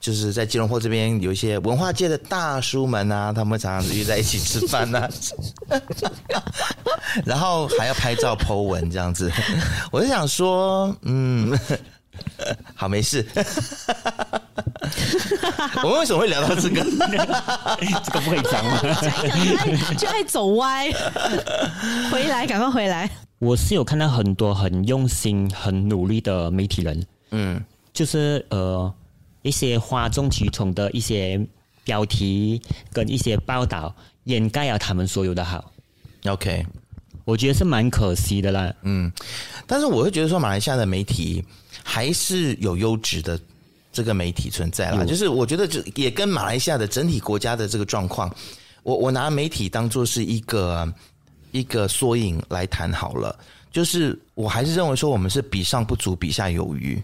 [0.06, 5.10] 就是在吉隆坡这边有一些文化界的大叔们啊，他们常常约在一起吃饭呐、
[5.68, 5.82] 啊，
[7.26, 9.32] 然后还要拍照 po 文这样子。
[9.92, 11.58] 我就想说，嗯，
[12.76, 13.26] 好，没事。
[15.82, 16.84] 我们为什么会聊到这个？
[18.04, 18.80] 这个不可以讲吗？
[19.98, 20.92] 就爱走歪。
[22.12, 23.10] 回来，赶快回来。
[23.40, 27.60] 我是有看到很多很用心、很努力的媒体人，嗯，
[27.92, 28.94] 就是呃。
[29.46, 31.40] 一些哗众取宠的一些
[31.84, 32.60] 标题
[32.92, 35.72] 跟一些报道掩盖了他们所有的好。
[36.26, 36.66] OK，
[37.26, 38.74] 我觉得是蛮可惜的啦。
[38.82, 39.12] 嗯，
[39.68, 41.46] 但是我会觉得说，马来西亚的媒体
[41.84, 43.40] 还是有优质的
[43.94, 44.98] 这个媒体存在啦。
[45.02, 48.36] 嗯、就是我觉得，就也跟马来西亚的整体国家的这个状况，
[48.82, 50.92] 我我拿媒体当做是一个
[51.52, 53.38] 一个缩影来谈好了。
[53.72, 57.00] 就是我还是认为说，我们是比上不足，比下有余。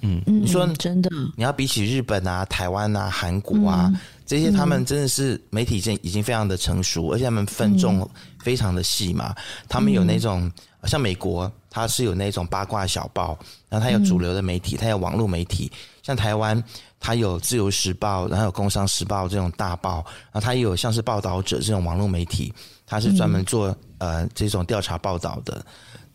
[0.00, 9.34] 嗯，你说真的，你要比起日本啊、台湾啊、韩国啊、嗯、这些，他们真的是媒体已经已经非常的成熟，而且他们分众非常的细嘛。
[9.68, 10.50] 他们有那种
[10.84, 15.70] 像美国，它是有那种八卦小报，然后它有主流的媒体，它有网络媒体。
[16.02, 16.62] 像台湾，
[17.00, 22.52] 它有自由时报，然后有工商时报这种大报，然后它也有像是报道者这种网络媒体，
[22.86, 25.64] 它是专门做呃这种调查报道的。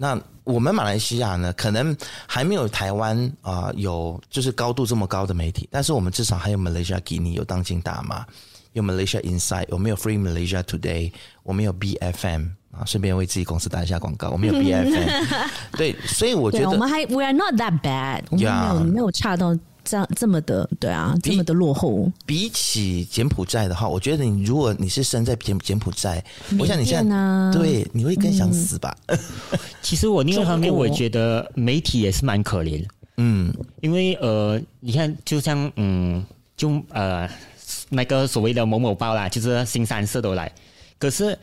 [0.01, 8.25] 那我们马来西亚呢，可能还没有台湾啊、呃、有就是高度这么高的媒体，但是我们至少还有 Malaysia Gini，有当今大马，
[8.73, 11.11] 有 Malaysia Inside，我们有 Free Malaysia Today，
[11.43, 15.23] 我们有 BFM 啊，顺便为自己公司打一下广告，我们有 BFM，
[15.73, 19.55] 对，所以我觉得我们还 We are not that bad，我们没有没有差到。
[19.91, 22.09] 这样这么的对啊，这么的落后。
[22.25, 26.23] 比起柬埔寨的话，我觉得你如果你是生在柬柬埔寨，
[26.57, 28.95] 我想你现在、啊、对你会更想死吧？
[29.07, 29.19] 嗯、
[29.83, 32.81] 其实我另一方面，我觉得媒体也是蛮可怜。
[33.17, 36.25] 嗯，因为呃，你看，就像嗯，
[36.55, 37.29] 就呃
[37.89, 40.49] 那个所谓的某某报啦，就是新三社都来，
[40.97, 41.37] 可是。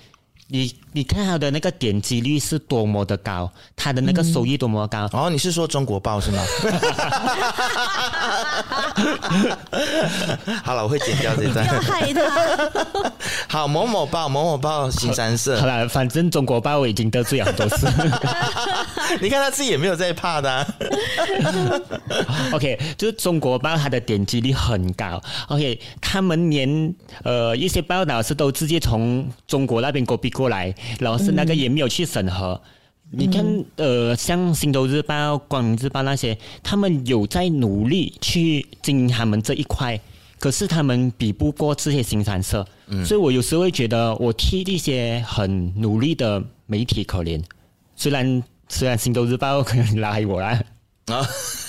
[0.50, 5.08] 你你看他的那个点击率是多么的高，他的那个收益多么高。
[5.12, 6.42] 哦，你是说中国报是吗？
[10.64, 11.64] 好了，我会剪掉这段。
[11.64, 12.72] 要害他。
[13.48, 15.60] 好，某某报，某某报，新三社。
[15.60, 17.86] 好了，反正中国报我已经得罪很多次。
[19.22, 20.66] 你看他自己也没有在怕的、啊。
[22.50, 25.22] OK，就是中国报，它的点击率很高。
[25.46, 32.60] OK，他们连呃一些报道是都直接从中国那边 copy 过来，然后是那个也没有去审核。
[33.12, 39.98] 嗯、你看，呃，像《星岛日报》、《光明日报》那些，他们有在努力去经营他们这一块，
[40.38, 42.66] 可是他们比不过这些新三社。
[42.88, 47.42] 嗯、所以我有时候会觉得，我替一些很努力的媒体可怜。
[47.96, 50.62] 虽然虽然《星岛日报》可能拉黑我啦，
[51.06, 51.26] 啊，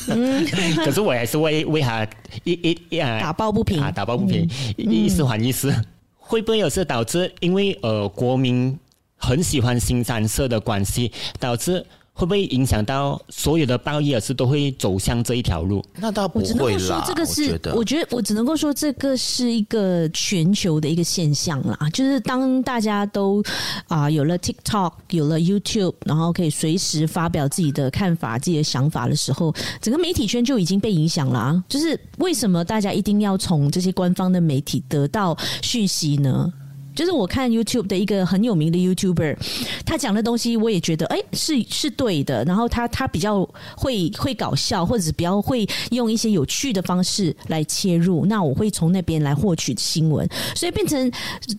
[0.83, 2.05] 可是我还是为为他
[2.43, 4.45] 一一一啊打抱不平啊，打抱不平，
[4.77, 5.73] 嗯、一时还一时。
[6.17, 8.77] 会不会有是导致，因为呃国民
[9.19, 15.81] 很喜欢新三社的关系，导致会不会影响到所有的报业是都会走向这一条路？
[15.95, 17.03] 那倒不会啦。
[17.07, 21.77] 这个是，我觉得，我觉得我只能够说这个是一个全球的一个现象啦。
[21.93, 23.41] 就是当大家都
[23.87, 31.63] 啊、呃、有了 TikTok，有了 YouTube，然后可以随时发表自己的看法、自己的想法的时候，整个媒体圈就已经被影响了啊。
[31.69, 36.51] 就是为什么大家一定要从这些官方的媒体得到讯息呢？
[36.99, 39.37] 就是我看 YouTube 的一个很有名的 YouTuber，
[39.85, 42.43] 他讲的东西我也觉得，哎，是是对的。
[42.43, 43.47] 然后他他比较
[43.77, 51.09] 会会搞笑，或者比较会用一些有趣的方式来切入，那我会从那边来获取新闻，所以变成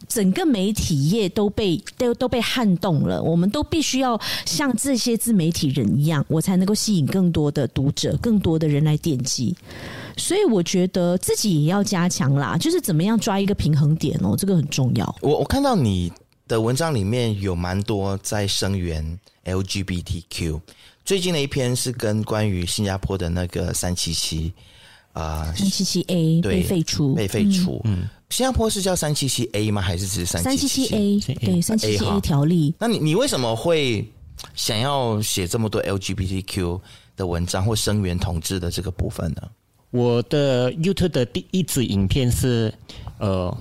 [0.07, 3.22] 整个媒体业都被都都被撼动了。
[3.22, 9.57] 我们都必须要像这些自媒体人一样，我才能够吸引更多的读者，更多的人来点击。
[10.21, 15.16] 所以我觉得自己也要加强啦，就是怎么样抓一个平衡点哦，这个很重要。
[15.23, 16.12] 我我看到你
[16.47, 20.61] 的文章里面有蛮多在声援 LGBTQ，
[21.05, 24.53] 最近的一篇是跟关于新加坡的那个三七七
[25.12, 27.81] 啊，三七七 A 被废除，被废除。
[27.85, 29.81] 嗯，新加坡是叫三七七 A 吗？
[29.81, 31.21] 还是只是三七七 A？
[31.35, 32.75] 对，三七七 A 条例。
[32.79, 34.07] 那你你为什么会
[34.55, 36.81] 想要写这么多 LGBTQ
[37.16, 39.43] 的文章或声援统治的这个部分呢？
[39.91, 42.72] 我的 YouTube 的第一支影片是
[43.18, 43.57] 呃。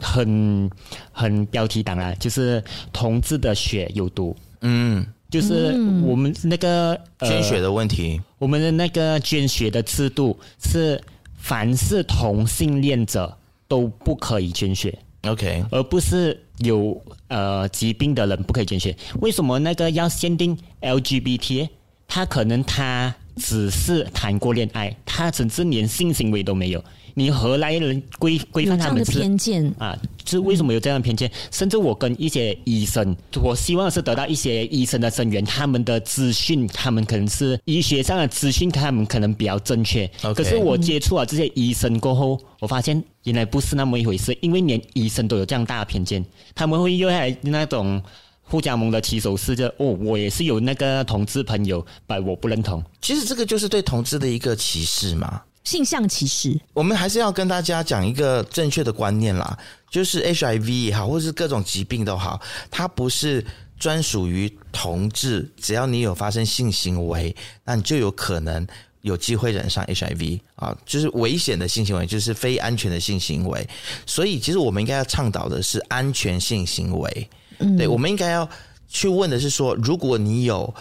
[0.00, 0.70] 很
[1.10, 5.72] 很标题党啊，就是同志的血有毒，嗯，就是
[6.04, 11.02] 我们那个、嗯、捐血的问题，我们的那个捐血的制度是
[11.36, 13.36] 凡是同性恋者
[13.66, 18.96] 都不可以捐血，OK，而不是有呃疾病的人不可以捐血。
[19.20, 21.68] 为什么那个要限定 LGBT？
[22.06, 26.84] 他可能他只是谈过恋爱，他甚至连性行为都没有。
[27.14, 29.12] 你何来人规规范他们的？
[29.12, 31.28] 偏见啊，是为什么有这样的偏见？
[31.28, 40.08] 嗯、甚至我跟一些医生，我希望是得到一些医生的声援，他们的资讯，他们可能是医学上的资讯，他们可能比较正确。
[40.36, 46.24] 可是我接触了这些医生过后，我发现原来不是那么一回事，因为连医生都有这样大的偏见，
[46.54, 48.00] 他们会用来那种
[48.48, 52.82] 互加盟的起手式，就哦，我也是有那个同志朋友，但我不认同。
[53.02, 55.42] 其实这个就是对同志的一个歧视嘛。
[55.64, 59.58] 性向歧视，我们还是要跟大家讲一个正确的观念啦，
[59.90, 62.40] 就是 HIV 也好，或者是各种疾病都好，
[62.70, 63.44] 它不是
[63.78, 68.66] 专属于同志，只要你有发生性行为，那你就有可能
[69.02, 73.68] 有机会染上 HIV 啊，就是危险的性行为，就是非安全的性行为。
[74.06, 77.28] 所以，其实我们应该要倡导的是安全性行为。
[77.58, 78.48] 嗯，对，我们应该要
[78.88, 80.74] 去问的是说，如果你有。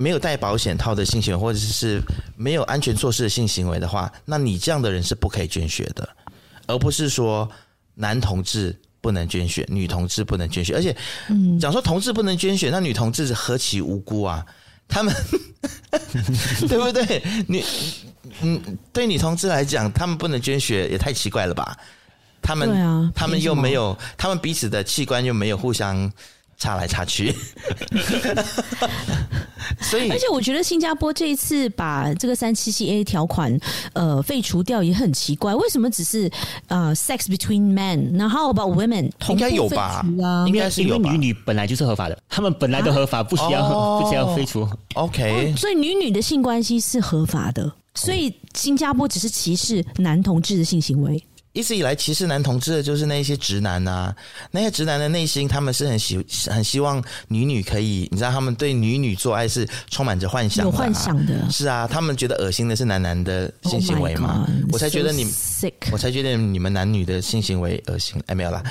[0.00, 2.00] 没有带保险套的性行为，或者是
[2.36, 6.08] 没有安全措施的性行为的话，那你这样的人是不可以捐血的，
[6.68, 7.50] 而不是说
[7.96, 10.72] 男同志不能捐血，女同志不能捐血。
[10.72, 10.96] 而且，
[11.30, 14.46] 嗯，讲说同志不能捐血，那女同志何其无辜啊！
[14.86, 15.12] 他们
[16.68, 17.20] 对不对？
[17.48, 17.64] 女
[18.42, 21.76] 嗯，对女同志来讲，他们不能捐血也太奇怪了吧？
[22.42, 26.10] 他们对啊，他们又没有，他们彼此的器官又没有互相。
[26.60, 27.32] 插来插去，
[29.80, 33.56] 所以而且我觉得新加坡这一次把这个三七七 A 条款
[33.92, 36.28] 呃废除掉也很奇怪，为什么只是
[36.66, 40.04] 呃 sex between men，然后 about women 应该有吧？
[40.48, 41.12] 应该是有吧？
[41.12, 44.68] 女女本来就是合法的，他们本来都合法，不需要、啊、不需要废除。
[44.94, 51.22] OK，、哦、所以女女的性关系是合法的，所以新加坡只是歧视男同志的性行为。
[51.58, 54.16] 一直以来歧视男同志的就是那些直男呐、啊，
[54.52, 68.62] 那些直男的内心他们是很喜很希望女女可以，你知道他们对女女做爱是充满着幻想的、啊，有幻想的，是啊，他们觉得恶心的是男男的性行为嘛，oh、我才觉得你，so、我才觉得你们男女的性行为恶心，哎没有啦，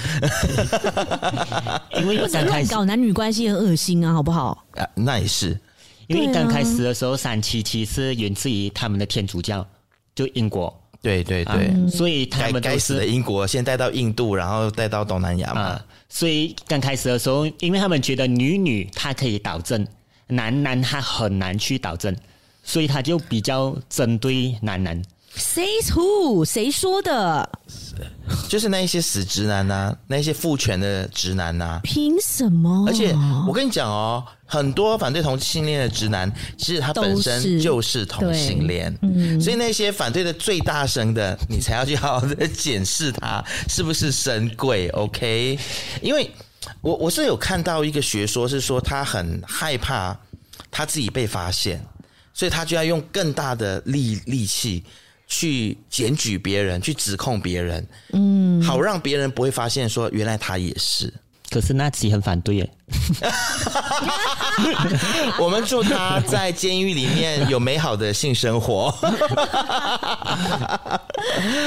[1.99, 4.63] 因为刚开始搞男女关系很恶心啊，好不好？
[4.77, 5.59] 啊，那也是，
[6.07, 9.67] 因为刚开始的时候三七七是源自于他们的天主教，
[10.15, 10.73] 就英国。
[11.07, 15.85] 对对对，啊、所以他们开始的英国先带到印度，然后带到东南亚嘛、啊。
[16.09, 19.87] 所以刚开始的时候，因为他们觉得女女她可以导正，
[20.27, 22.13] 男男他很难去导正，
[22.61, 25.01] 所以他就比较针对男男。
[25.37, 26.43] Says who？
[26.43, 27.49] 谁说的？
[28.49, 31.79] 就是那一些死直男呐、啊，那些父权的直男呐、啊。
[31.83, 32.85] 凭什么？
[32.87, 33.15] 而且
[33.47, 38.95] 我跟你讲哦，很多反对同性恋的直男，其实他本身就是同性恋。
[39.01, 44.89] 嗯，所以那些反对的最大声的，你才要去好好的检视他是不是神鬼。
[44.89, 45.57] OK？
[46.01, 46.29] 因为
[46.81, 50.17] 我我是有看到一个学说，是说他很害怕
[50.69, 51.83] 他自己被发现，
[52.33, 54.83] 所以他就要用更大的力力气。
[55.27, 61.13] 去检举别人，去指控别人，嗯，好让别人不会发现说原来他也是。
[61.49, 62.69] 可是纳吉很反对耶。
[65.39, 68.93] 我们祝他在监狱里面有美好的性生活。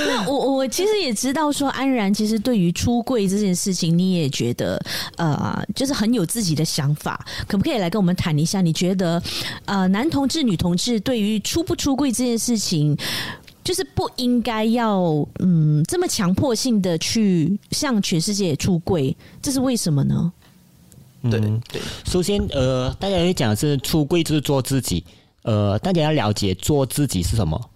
[0.06, 4.78] 那我我其实也知道说安然其实对于出柜这件事情，你也觉得
[5.16, 7.24] 呃，就是很有自己的想法。
[7.46, 8.60] 可不可以来跟我们谈一下？
[8.60, 9.22] 你觉得
[9.64, 12.94] 呃，男同志、女同志对于出不出柜这件事情？
[13.70, 20.32] 就是不应该要嗯这么强迫性的去向全世界出柜，这是为什么呢？
[21.30, 25.04] 对对，首先呃，大家会讲的是出柜就是做自己，
[25.42, 27.70] 呃，大家要了解做自己是什么。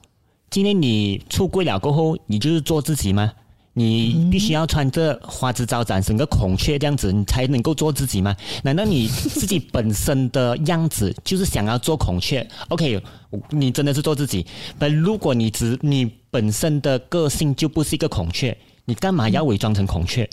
[0.50, 3.32] 今天你出柜了过后，你就是做自己吗？
[3.76, 8.34] 你必须要穿着花枝招展，整个孔雀这样子，你才能够做自己吗？
[8.62, 13.02] 难道你自己本身的样子就是想要做孔雀？OK，
[13.50, 14.46] 你真的是做自己。
[14.78, 20.28] 但如果你只你本身的个性就不是一个孔雀，你干嘛要伪装成孔雀？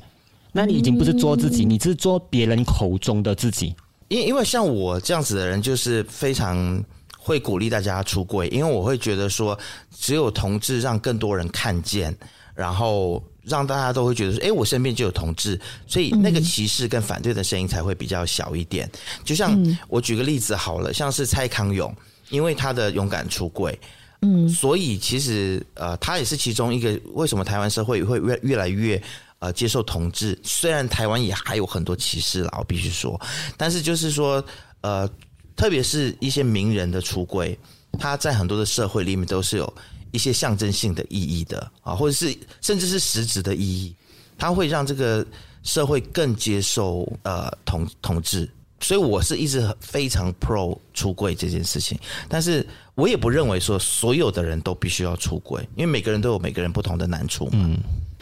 [0.51, 3.75] 那你已经不是做自己，你是做别人口中的自己。
[4.09, 6.83] 因因为像我这样子的人，就是非常
[7.17, 9.57] 会鼓励大家出柜，因为我会觉得说，
[9.89, 12.15] 只有同志让更多人看见，
[12.53, 13.19] 然后。
[13.43, 18.89] 让大家都会觉得说，哎，我身边就有同志，所以那个歧视跟反对的声音才会比较小一点。
[19.23, 21.91] 就像我举个例子好了，像是蔡康永，
[22.29, 23.77] 因为他的勇敢出柜，
[24.21, 26.99] 嗯，所以其实呃，他也是其中一个。
[27.13, 29.01] 为什么台湾社会会越越来越
[29.39, 30.37] 呃接受同志？
[30.43, 33.19] 虽然台湾也还有很多歧视啦，我必须说，
[33.57, 34.43] 但是就是说，
[34.81, 35.09] 呃，
[35.55, 37.57] 特别是一些名人的出柜，
[37.97, 39.73] 他在很多的社会里面都是有。
[40.11, 43.95] 一些象征性的意义的啊，或者是甚至是实质的意义，
[44.37, 45.25] 它会让这个
[45.63, 48.49] 社会更接受呃统统治，
[48.79, 51.97] 所以我是一直非常 pro 出柜这件事情，
[52.27, 57.51] 但是我也不认为说所有的人都必须要出柜，因为每个人都有每个人不同的难处嘛。
[57.53, 57.77] 嗯，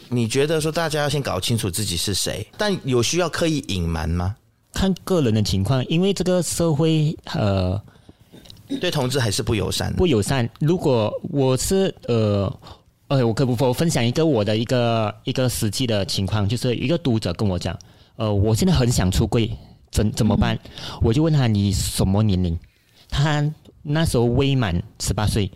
[0.09, 4.35] 你觉得说大家要先搞清楚自己是谁，但有需要刻意隐瞒吗？
[4.73, 7.81] 看个人的情况，因为这个社会呃。
[8.79, 10.47] 对同志还是不友善，不友善。
[10.59, 12.59] 如果我是呃，
[13.07, 17.77] 呃，我可不可分享一个我的一个一个实际的情况，就是一个读者跟我讲，
[18.15, 19.49] 呃，我现在很想出柜，
[19.91, 20.55] 怎怎么办？
[20.55, 22.57] 嗯、我就问他你什么年龄？
[23.09, 23.43] 他
[23.81, 25.49] 那时候未满十八岁。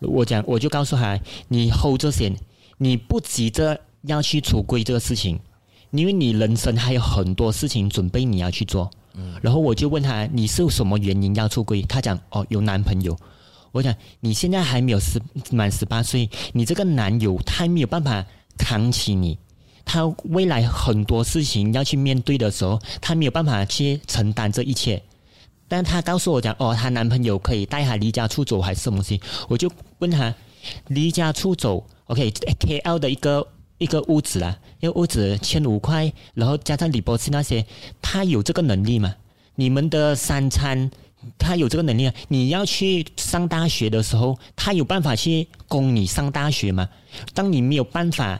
[0.00, 2.34] 我讲我就告诉他，你 hold 着先，
[2.78, 5.38] 你不急着要去出柜这个事情，
[5.90, 8.90] 因为你人生还有很多事情准备你要去做。
[9.42, 11.82] 然后我就问他，你是什么原因要出柜？
[11.82, 13.16] 他讲哦，有男朋友。
[13.72, 18.24] 我讲你现在还没有十满十八岁，你这个男友他没有办法
[18.58, 19.38] 扛起你，
[19.84, 25.02] 他未来很多事情要去面对的时候，他没有办法去承担这一切。
[25.68, 29.20] 但他告诉我讲哦，她男朋友可以带她离家出走还是什么东西？
[29.48, 30.34] 我就问他
[30.88, 33.46] 离家出走，OK，KL 的一个。
[33.80, 37.64] 一个屋子啊，一个屋子千五块，然后加上李博士那些，
[38.02, 39.14] 他有这个能力吗？
[39.54, 40.90] 你们的三餐，
[41.38, 42.14] 他有这个能力啊？
[42.28, 46.86] 你要去上大学的时候，他有办法去供你上大学吗？
[47.32, 48.38] 当你没有办法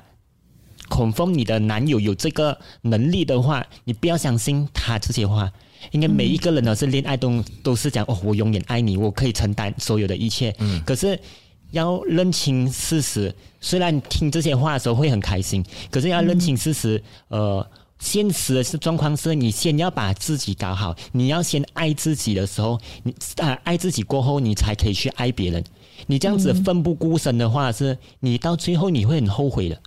[0.90, 5.50] confirm 你的男友有这个能力的话，你不要相信他这些话。
[5.92, 10.54] 应该每一个人呢是恋爱都都是讲哦，我永远爱你，我可以承担所有的一切。
[10.58, 11.18] 嗯，可是。
[11.70, 17.02] 要认清事实，虽然听这些话的时候会很开心，可是要认清事实。
[17.28, 17.66] 嗯、呃，
[17.98, 25.62] 现实的是状况是你先要把自己搞好，你要先爱自己的时候，你啊爱自己过后，你才可以去爱别人。
[26.06, 29.78] 你这样子奋不顾身的话，是你到最后你会很后悔的。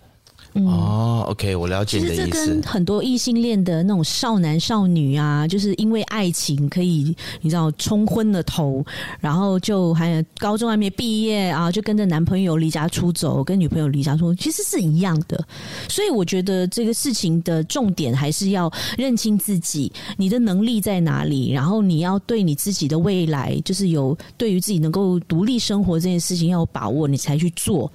[0.55, 2.25] 嗯、哦，OK，我了解你的意思。
[2.25, 8.85] 其实这跟很多异性恋的那种少男少女啊，就是因为爱情可以，你知道冲昏了头，
[9.19, 15.43] 然后就还有高中还没毕业啊，就跟着男朋友离家出走，跟女朋友离家出走，其实是一样的。
[15.89, 27.91] 所以我觉得这个事情的重点还是要认清自己，你的能力在哪里，然后你要对你自己的未来，就是有对于自己能够独立生活这件事情要有把握，你才去做。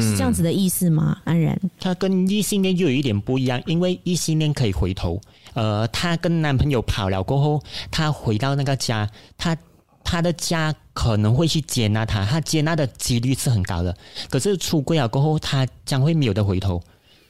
[0.00, 1.18] 是这样子的意思吗？
[1.24, 5.20] 安然，他跟异性恋又有一点不一样，因为异性恋可以回头。
[5.54, 9.56] 呃，她跟男朋友跑了过后，她回到那个家，她
[10.04, 13.96] 她的家可能会去接纳她，她接纳的几率是很高的。
[14.30, 16.80] 可是出柜了过后，她将会没有的回头，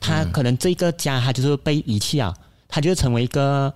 [0.01, 2.35] 她可能这个家她就是被遗弃啊，
[2.69, 3.73] 她就成为一个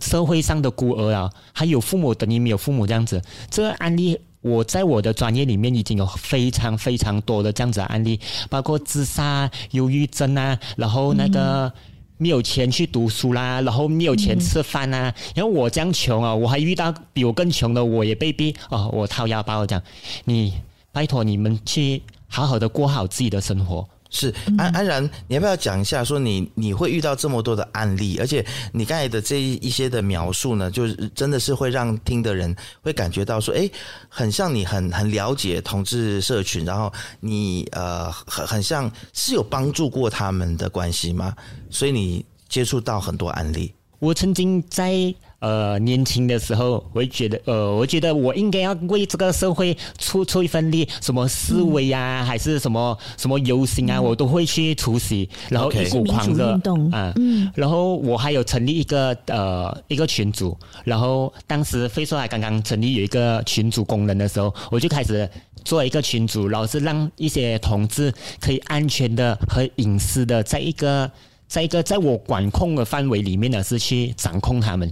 [0.00, 3.22] 社会上的孤儿啊，还有父母等于没有父母这样子。
[3.50, 4.20] 这个案例。
[4.44, 8.20] 我在我的专业里面已经有非常非常多的这样子的案例，
[8.50, 11.72] 包括自杀、忧郁症啊，然后那个
[12.18, 15.12] 没有钱去读书啦，然后没有钱吃饭啊。
[15.34, 19.80] 然后我这样穷啊，我还遇到比我更穷的，我也被逼哦，我掏腰包讲，
[20.26, 20.52] 你
[20.92, 23.88] 拜托你们去好好的过好自己的生活。
[24.14, 26.04] 是安安然，你要不要讲一下？
[26.04, 33.68] 说你你会遇到这么多的案例，而且你刚才的这一些的描述呢，就是真的是会让听的人会感觉到说，哎，
[34.08, 41.34] 很像你很很了解同志社群，然后你呃很很像是有帮助过他们的关系吗？
[41.68, 43.74] 所以你接触到很多案例。
[43.98, 45.12] 我曾经在。
[45.44, 56.52] 呃，年轻的时候，我会觉得，呃，我觉得我应该要为这个社会出出一份力，什么示威啊，嗯、还是什么什么游行啊，嗯、我都会去出席，然后一股狂热
[56.92, 65.28] 啊，嗯，然后我还有成立一个呃一个群组，然后当时飞说还刚刚成立有一个群组功能的时候，我就开始
[65.62, 71.10] 做一个群组，然后是让一些同志可以安全的和隐私的，在一个
[71.46, 74.90] 在一个在我管控的范围里面呢，是去掌控他们，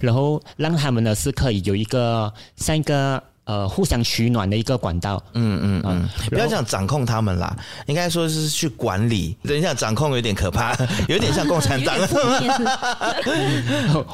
[0.00, 3.22] 然后让他们呢是可以有一个像一个。
[3.46, 5.22] 呃，互相取暖的一个管道。
[5.34, 9.36] 嗯嗯嗯，不要讲掌控他们啦，应该说是去管理。
[9.42, 10.74] 等一下，掌控有点可怕，
[11.10, 11.94] 有点像共产党。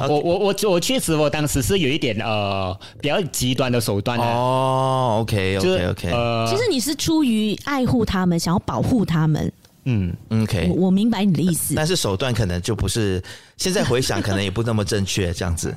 [0.09, 4.24] 我我我我确实，我当时是有一点呃比较极端的手段的。
[4.24, 6.11] 哦，OK OK OK。
[6.11, 9.53] 呃，其实你是出于爱护他们，想要保护他们。
[9.85, 10.87] 嗯，OK 我。
[10.87, 13.22] 我明白你的意思，但是手段可能就不是
[13.57, 15.74] 现在回想，可能也不那么正确，这样子。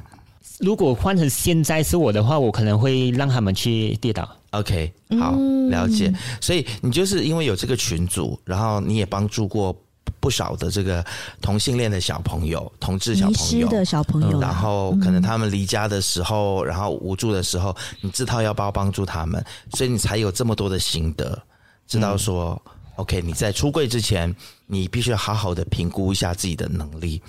[0.59, 4.29] 如果换成现在是我的话，我可能会让他们去跌倒。
[4.51, 5.35] OK，好，
[5.69, 6.13] 了解。
[6.39, 9.75] 所以你就是因为有这个群组，然后你也帮助过
[10.19, 11.03] 不少的这个
[11.41, 21.41] 同性恋的小朋友、同志小朋友的小朋友，然后可能他们离家的时候，然后无助的时候，你自掏腰包帮助他们，所以你才有这么多的心得，
[21.87, 24.33] 知道说、嗯、OK，你在出柜之前，
[24.67, 27.21] 你必须要好好的评估一下自己的能力。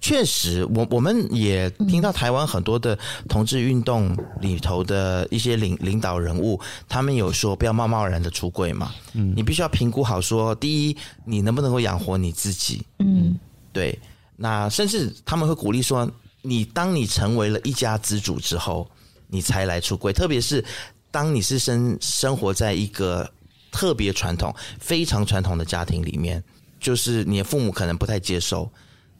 [0.00, 2.98] 确实，我我们也听到台湾很多的
[3.28, 8.92] 同志运动里头的一些领领导人物，他们有说不要贸贸然的出柜嘛。
[9.12, 12.82] 嗯，你必须要评估好说，第一，你能不能够养活你自己？
[12.98, 13.38] 嗯，
[13.72, 13.96] 对。
[14.34, 16.10] 那甚至他们会鼓励说，
[16.40, 18.90] 你当你成为了一家之主之后，
[19.28, 20.12] 你才来出柜。
[20.12, 20.64] 特别是
[21.12, 23.30] 当你是生生活在一个
[23.72, 26.40] 特别传统、非常传统的家庭里面，
[26.78, 28.70] 就是你的父母可能不太接受。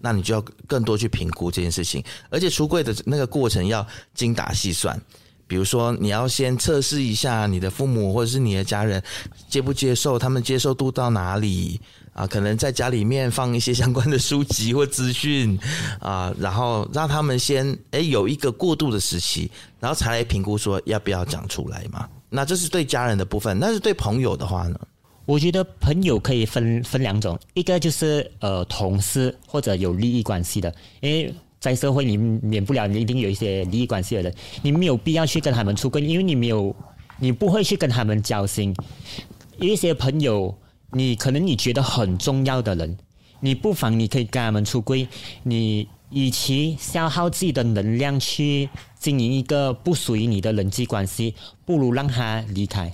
[0.04, 5.00] 那你就要更多去评估这件事情，而且出柜的那个过程要精打细算。
[5.46, 9.00] 比如说，你要先测试一下你的父母或者是你的家人
[9.48, 11.80] 接不接受，他们接受度到哪里
[12.14, 12.26] 啊？
[12.26, 15.56] 可能在家里面放一些相关的书籍或资讯
[16.00, 19.48] 啊，然后让他们先诶有一个过渡的时期，
[19.78, 22.08] 然后才来评估说要不要讲出来嘛。
[22.32, 24.78] 那这是对家人的部分，那是对朋友的话呢？
[25.24, 36.74] 我觉得朋友可以分分两种，一个就是呃同事或者有利益关系的，因为在社会里免不了你一定有一些利益关系的人，你没有必要去跟他们出柜，因为你没有，
[37.20, 38.74] 你不会去跟他们交心。
[39.58, 40.52] 有一些朋友，
[40.90, 42.98] 你可能你觉得很重要的人，
[43.38, 45.06] 你不妨你可以跟他们出柜，
[45.44, 51.34] 你与其消耗自己的能量去经营一个不属于你的人际关系，
[51.64, 52.92] 不如让他离开。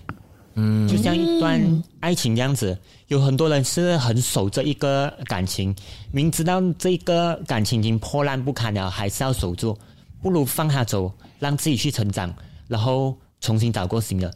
[0.54, 5.74] 嗯，就像一段爱情这样子，有很多人是很守着一个感情，
[6.10, 9.78] 明知道这个感情已经破烂不堪了，还是要守住，
[10.20, 12.34] 不如放他走，让自己去成长，
[12.66, 14.32] 然后重新找过新的。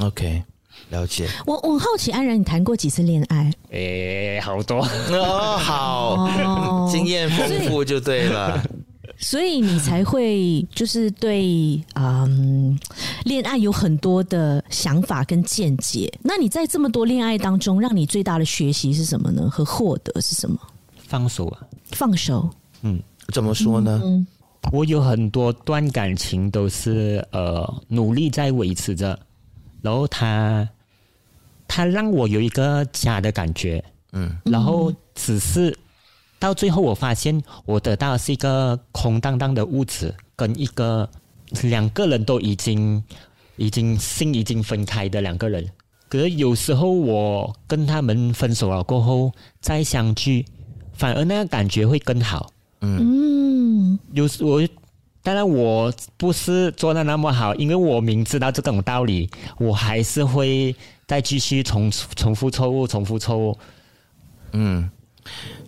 [0.00, 0.44] OK，
[0.90, 1.28] 了解。
[1.46, 3.50] 我我好奇，安然，你谈过几次恋爱？
[3.70, 4.78] 诶，好多
[5.10, 8.62] 哦，好，哦、经验丰富就对了。
[9.18, 12.78] 所以 你才会就是对嗯
[13.24, 16.12] 恋爱有很多的想法跟见解。
[16.22, 19.48] 那你在这么多恋爱当中，让你最大的学习是什么呢？
[19.50, 20.58] 和获得是什么？
[21.06, 21.60] 放手啊！
[21.92, 22.50] 放手。
[22.82, 23.00] 嗯，
[23.32, 24.00] 怎么说呢？
[24.04, 24.26] 嗯，
[24.72, 29.16] 我有很多段感情都是呃努力在维持着，
[29.84, 30.66] 然后他
[31.68, 35.76] 他让我有一个家的感觉，嗯，然后只是。
[36.36, 41.08] 到最后，我发现我得到的是一个空荡荡的屋子，跟一个
[41.62, 43.02] 两个人都已经
[43.56, 45.66] 已经心已经分开的两个人。
[46.06, 50.44] 可是有时候我跟他们分手了过后再相聚，
[50.92, 52.50] 反而那个感觉会更好。
[52.82, 54.60] 嗯，有时我
[55.24, 63.58] 当然我不是做的那么好，因为我明知道这种道理，我还是会再继续重重复错误，重复错误。
[64.52, 64.88] 嗯。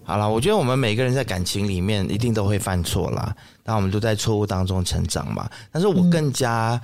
[0.04, 3.34] 好了，我觉得我们每个人在感情里面一定都会犯错啦，
[3.64, 5.50] 那我们都在错误当中成长嘛。
[5.72, 6.80] 但是我更加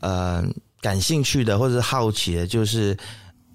[0.00, 0.44] 呃
[0.82, 2.96] 感兴趣的或者是好奇的，就是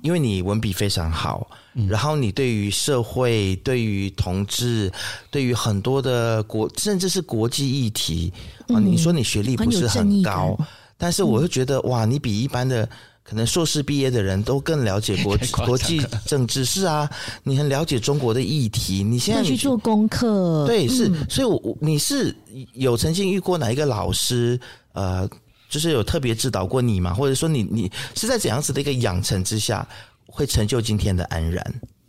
[0.02, 1.48] 因为你文笔非常好，
[1.88, 4.92] 然后你对于社会、对于同志、
[5.30, 8.34] 对于很多的国甚至是国际议题
[8.70, 10.58] 啊，你说你学历不是很高，
[10.98, 12.90] 但是我会觉得哇，你比一般的。
[13.22, 17.08] 可能硕士毕业的人都更了解国 国际政治，是啊，
[17.44, 19.04] 你很了解中国的议题。
[19.04, 22.36] 你现在去做功课，对，是，嗯、所以我，我你是
[22.74, 24.60] 有曾经遇过哪一个老师，
[24.94, 25.30] 呃，
[25.70, 27.14] 就是有特别指导过你吗？
[27.14, 29.88] 或者说你，你你是在怎样子的一个养成之下，
[30.30, 31.64] 会成就今天的安然？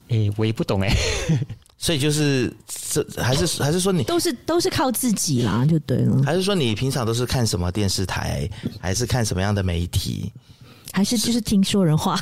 [0.09, 0.91] 诶、欸，我也不懂诶。
[1.79, 2.53] 所以就是
[2.93, 6.23] 这还是还是说你都是都是靠自己啦，就对了。
[6.25, 8.47] 还是说你平常都是看什么电视台，
[8.79, 10.31] 还是看什么样的媒体？
[10.93, 12.21] 还是就是听说人话。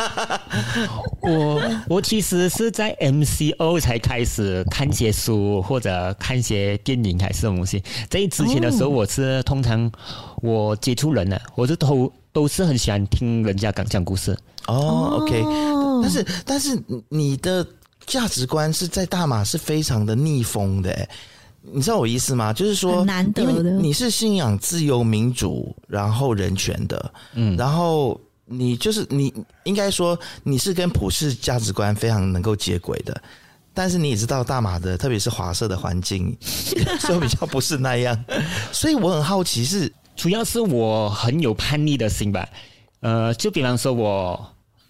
[1.20, 7.82] 我我其实是在 MCO 才开始看些书或者看些电影还是什么东西。
[8.08, 9.90] 在之前的时候，我是通常
[10.36, 14.36] 我接触人呢，我是透都是很喜欢听人家讲讲故事。
[14.66, 15.42] 哦，OK，
[16.02, 16.78] 但是但是
[17.08, 17.66] 你的
[18.06, 21.08] 价值观是在大马是非常的逆风的，
[21.62, 22.52] 你知道我意思吗？
[22.52, 29.32] 就是说，难得的，你是信仰自由民主，然后人权的，嗯，然后你就是你
[29.62, 33.22] 应该说你是跟普世价值观非常能够接轨的。
[33.76, 36.36] 但是你也知道大马的，特别是华社的环境，
[37.00, 38.24] 所以比较不是那样。
[38.70, 42.48] 所以我很好奇是，是主要是我很有叛逆的心吧。
[43.00, 44.46] 呃，就比方说我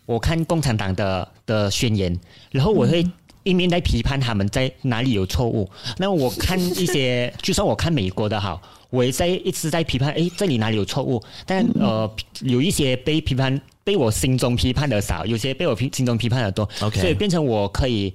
[0.07, 2.19] 我看共产党的的宣言，
[2.51, 3.05] 然后我会
[3.43, 5.69] 一面在批判他们在哪里有错误。
[5.99, 8.61] 那我看一些， 就算我看美国的好，
[8.91, 11.23] 我也在一直在批判，诶，这里哪里有错误？
[11.45, 12.11] 但呃，
[12.43, 16.69] 有一些被批判，被我心中批判的少，有些被我批心中批判的多。
[16.81, 18.13] OK，所以变成我可以。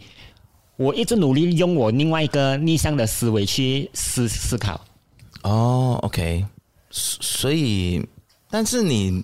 [0.78, 4.80] 我一直努力用我另外一个逆向的思维去思思考。
[5.44, 6.46] 哦，OK，
[6.92, 8.04] 所以，
[8.50, 9.24] 但是你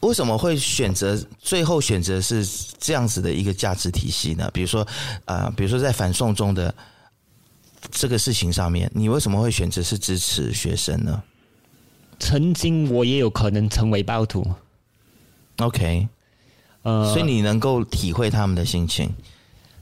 [0.00, 2.46] 为什么会选择最后选择是
[2.78, 4.50] 这样子的一个价值体系呢？
[4.52, 4.82] 比如说，
[5.24, 6.74] 啊、呃，比如说在反送中的
[7.90, 11.22] 这个事情上面，你为什么会选择是支持学生呢？
[12.18, 14.46] 曾经我也有可能成为暴徒。
[15.56, 16.08] OK，
[16.82, 19.10] 呃，所以你能够体会他们的心情。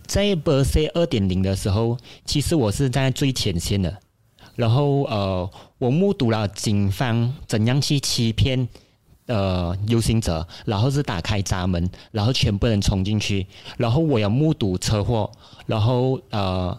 [0.07, 4.01] 在 Bersih 二点零的时候，其实我是在最前线的。
[4.59, 5.49] 然后呃，
[5.79, 8.67] 我目睹了警方怎样去欺骗
[9.27, 13.47] 呃游行者，然后是打开闸门，然后全部人冲进去。
[13.77, 15.31] 然后我要目睹车祸，
[15.67, 16.77] 然后呃，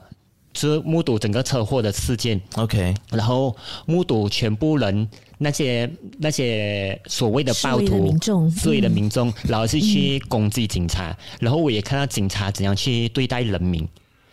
[0.52, 2.42] 就目睹整个车祸的事件。
[2.56, 3.56] OK，然后
[3.86, 5.08] 目睹全部人。
[5.42, 8.14] 那些那些所谓的暴徒、
[8.52, 13.88] 所谓的民众，然后是去攻击警察，然后我也看到警察怎样去对待人民，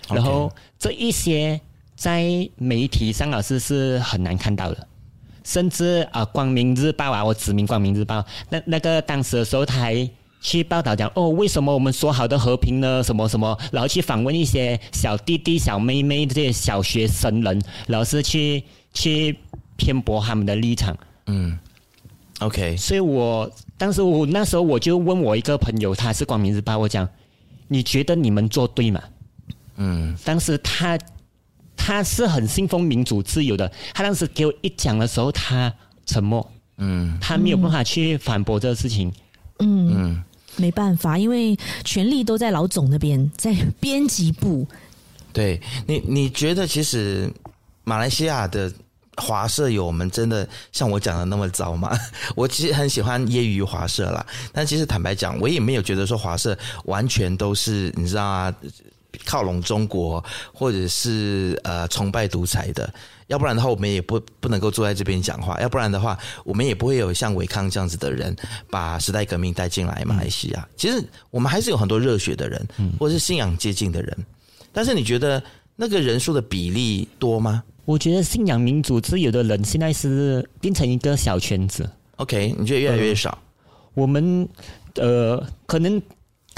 [0.09, 1.61] 然后这一些
[1.97, 4.86] 在媒体上老师是很难看到的，
[5.42, 8.20] 甚至啊，《光明日报》啊，我指明《光明日报》，
[8.51, 10.09] 那那个当时的时候，他还
[10.40, 13.03] 去报道讲哦，为什么我们说好的和平呢？
[13.03, 18.62] 什么什么，然后去访问一些小弟弟、小妹妹这些小学生人，然后是去
[18.94, 19.36] 去。
[19.78, 21.59] 偏驳他们的立场，嗯
[22.40, 27.07] ，OK，所以我当时我那时候我就问我一个朋友，他是光明日报，我讲，
[27.68, 29.03] 你觉得你们做对吗？
[29.76, 30.99] 嗯，当时他
[31.87, 35.72] 他是很信奉民主自由的，他当时给我一讲的时候，他
[36.05, 36.45] 沉默，
[36.78, 39.12] 嗯，他没有办法去反驳这个事情，
[39.61, 40.24] 嗯嗯，
[40.57, 44.66] 没办法，因为权力都在老总那边，在编辑部。
[45.32, 47.32] 对你，你觉得其实
[47.84, 48.72] 马来西亚的。
[49.18, 51.91] 华社有我们真的像我讲的那么糟吗？
[52.37, 58.55] 我其实很喜欢业余华社啦，但其实坦白讲，我也没有觉得说华社完全都是你知道啊，
[59.24, 62.92] 靠拢中国或者是呃崇拜独裁的。
[63.28, 65.60] 要不然的话，我们也不不能够坐在这边讲话。
[65.60, 68.34] 要不然的话，我们也不会有像伟康这样子的人
[68.70, 70.68] 把时代革命带进来马来西亚。
[70.76, 72.64] 其实我们还是有很多热血的人，
[73.00, 74.16] 或者是信仰接近的人。
[74.72, 75.42] 但是你觉得
[75.74, 77.64] 那个人数的比例多吗？
[77.84, 81.88] 我觉得信仰民主自由的人现在是变成一个小圈子。
[82.16, 83.30] OK，你觉得越来越少？
[83.30, 83.38] 呃、
[83.94, 84.48] 我们
[84.94, 86.00] 呃，可能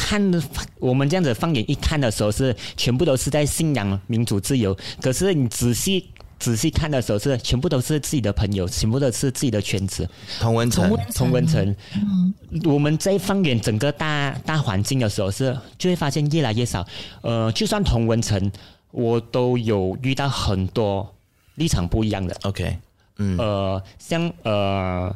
[0.08, 0.42] 看
[0.78, 4.74] 我们这样子放眼一看的时候，是全部都是在信仰民主自由。
[5.02, 10.08] 可是你仔细仔细看的时候，是全部都是自己的朋友，全部都是自己的圈子。
[10.40, 11.76] 同文层，同文层。
[11.94, 12.32] 嗯，
[12.64, 16.86] 我们在放眼整个大大环境的时候，是就会发现越来越少。
[17.20, 18.50] 呃，就算同文层，
[18.92, 21.14] 我都有遇到很多。
[21.56, 22.78] 立场不一样的，OK，
[23.16, 25.12] 嗯，呃，像呃，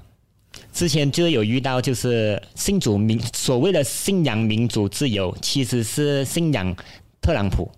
[0.73, 6.75] 之前就有遇到，就是信主民所谓的信仰民主自由，其实是信仰
[7.21, 7.71] 特朗普，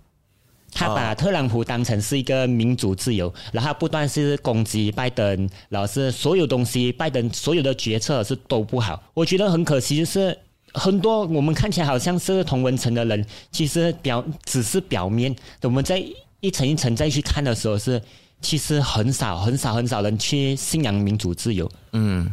[0.72, 9.02] 他把特朗普当成是一个民主自由，然后不断是攻击拜登，然后是所有东西拜登所有的决策是都不好。
[9.12, 10.36] 我觉得很可惜，就是
[10.72, 16.02] 很多我们看起来好像是同文层的人，其实表只是表面，我们在
[16.40, 18.00] 一层一层再去看的时候是。
[18.40, 21.70] 其实很少很少很少人去信仰民主自由。
[21.92, 22.30] 嗯，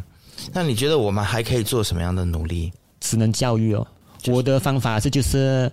[0.52, 2.72] 那你觉得我们还可以做什么样的努力？
[3.00, 3.86] 只能教育哦。
[4.18, 5.70] 就是、我的方法是，就是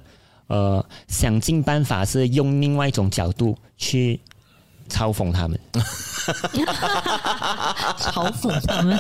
[0.47, 4.19] 呃，想尽办法是用另外一种角度去
[4.89, 5.59] 嘲讽他们。
[7.99, 8.99] 嘲讽他们？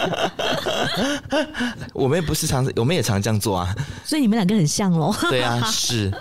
[1.93, 3.75] 我们也不是常，我们也常这样做啊。
[4.05, 5.13] 所以你们两个很像喽？
[5.29, 6.13] 对啊， 是。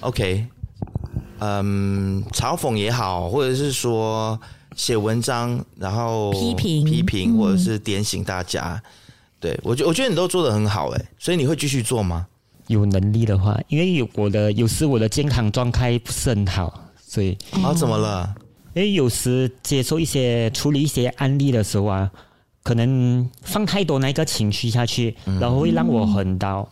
[0.00, 0.46] OK。
[1.40, 4.40] 嗯，嘲讽也好，或者是说
[4.76, 8.74] 写文章，然后批评批评，或者是点醒大家。
[8.74, 8.90] 嗯、
[9.40, 12.26] 对我觉我觉得你都做的很好，哎，所以你会继续做吗？
[12.68, 18.34] 有能力的话，因为有我的有时我的健康状态不是很好，所以啊，怎么了？
[18.74, 22.10] 因为有时接受一些处理一些案例的时候啊，
[22.62, 26.68] 可能放太多那个情绪下去，然后会让我很到。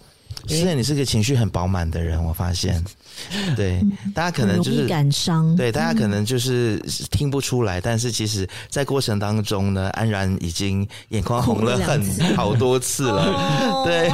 [0.46, 2.84] 是，你是个情绪很饱满的人，我发现。
[3.56, 3.80] 对，
[4.14, 5.54] 大家可能就是感伤。
[5.56, 6.78] 对，大家可能就是
[7.10, 12.04] 听不出来，但是其实，在过程当中呢，安然已经眼眶红了很
[12.36, 13.82] 好多次了。
[13.84, 14.10] 对，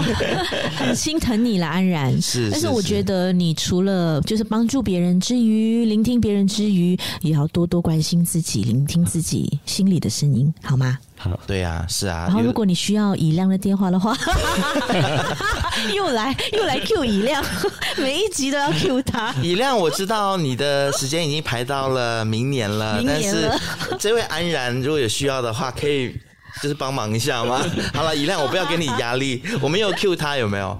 [0.76, 2.20] 很 心疼你了，安然。
[2.20, 10.98] 是，但是我觉得你除了就是帮助别人之余，聆听别人之余，也要多多关心自己，聆听自己心里的声音，好吗？
[11.16, 12.24] 好，对呀、啊，是啊。
[12.26, 14.16] 然后，如果你需要以亮的电话的话，
[15.94, 17.44] 又来又来 Q 以亮，
[17.96, 19.32] 每一集都要 Q 他。
[19.40, 26.14] 以亮，我知道你的时间已经排到了明年了，明年了，但是这位安然如果有需要的话，可以
[26.60, 27.64] 就是帮忙一下吗？
[27.94, 30.78] 好了，以亮，我不要给你压力，我没有 Q 他，有没有？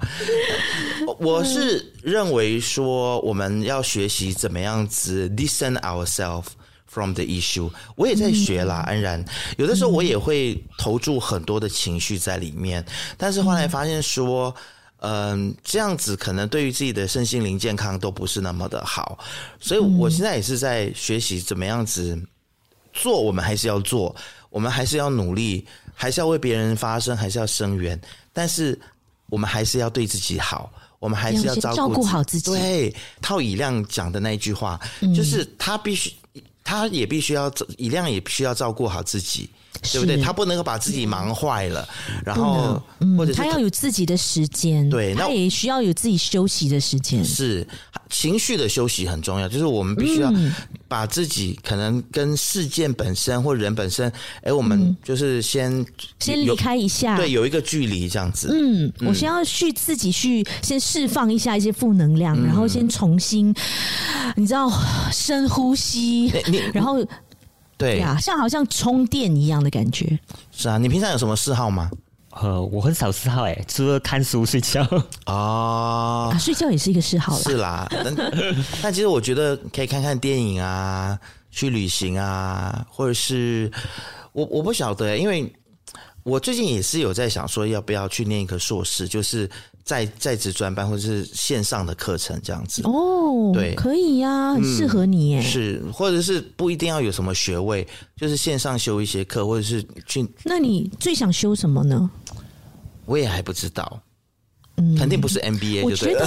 [1.17, 6.47] 我是认为说，我们要学习怎么样子 listen ourselves。
[6.85, 9.25] From the issue，我也在学啦，安然。
[9.57, 12.85] 有的时候我也会投注很多的情绪在里面，
[13.17, 14.55] 但是后来发现说，嗯，
[15.63, 19.19] 这样子可能对于自己的身心灵健康都不是那么的好。
[19.59, 22.17] 所以我现在也是在学习怎么样子
[22.93, 24.15] 做，我们还是要做，
[24.49, 27.99] 我们还是要努力，还是要为别人发声，还是要声援，
[28.31, 28.79] 但是
[29.27, 32.51] 我们还是要对自己好，我们还是要照顾好自己。
[32.51, 34.79] 对，套以亮讲的那一句话，
[35.15, 36.11] 就是他必须。
[36.65, 39.49] 他也必须要，以亮也必须要照顾好自己，
[39.91, 40.17] 对不对？
[40.17, 41.87] 他不能够把自己忙坏了，
[42.23, 42.81] 然后
[43.17, 47.23] 或者他，要有自己的时间，对，那他也需要有自己休息的时间。
[47.23, 47.67] 是
[48.09, 50.31] 情绪的休息很重要，就是我们必须要
[50.87, 54.11] 把自己可能跟事件本身或人本身，
[54.43, 55.85] 哎，我们就是先
[56.19, 58.49] 先离开一下，对，有一个距离这样子。
[58.53, 63.53] 嗯，我先要去自己去先释放一下一些负能量，然后先重新，
[64.35, 64.71] 你知道，
[65.11, 66.31] 深呼吸。
[66.73, 67.03] 然后，
[67.83, 70.17] 对呀，像好像充电一样的感觉。
[70.51, 71.91] 是啊，你平常有什么嗜好吗？
[72.41, 74.81] 呃，我很少嗜好，哎，除了看书、睡觉。
[75.27, 77.37] 哦，啊，睡觉也是一个嗜好。
[77.39, 78.15] 是啦，但
[78.81, 81.19] 但其实我觉得可以看看电影啊，
[81.51, 83.71] 去旅行啊，或者是
[84.31, 85.51] 我我不晓得，因为
[86.23, 89.49] 我最近也是有在想说，要不要去念一个硕士，就是。
[89.83, 95.43] 在在职专班或者是线上的课程这样子哦，对，可以呀、啊，很适合你耶、嗯。
[95.43, 100.25] 是，或者是不一定要有什么学位，就是线上修一些课，或者是去。
[100.43, 102.09] 那你最想修什么呢？
[103.05, 104.01] 我也还不知道，
[104.77, 106.25] 嗯，肯定不是 MBA 就对觉得，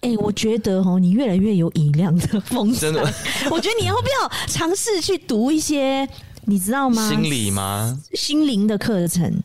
[0.00, 3.00] 哎、欸，我觉得哦，你越来越有以量的风 真的。
[3.50, 6.08] 我觉得你要不要尝试去读一些，
[6.46, 7.06] 你知道吗？
[7.10, 8.00] 心理吗？
[8.14, 9.42] 心灵的课程。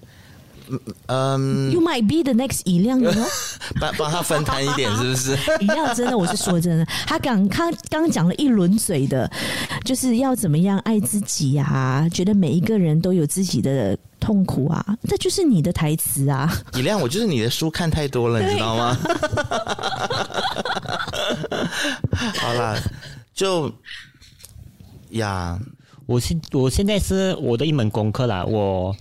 [1.07, 3.25] 嗯，You might be the next 以亮的哦，
[3.79, 5.37] 帮帮他分摊一点，是不是？
[5.63, 9.29] 以亮真的，我是说真的，他刚他刚讲了一轮嘴的，
[9.85, 12.09] 就是要怎么样爱自己呀、啊？
[12.09, 16.51] 觉得每一个人都有自己的痛苦啊，这就是你的台词啊！
[16.75, 18.97] 以亮，我就是你的书看太多了，你知道吗？
[22.39, 22.75] 好啦，
[23.33, 23.71] 就
[25.11, 25.57] 呀，
[26.05, 28.93] 我现我现在是我的一门功课啦，我。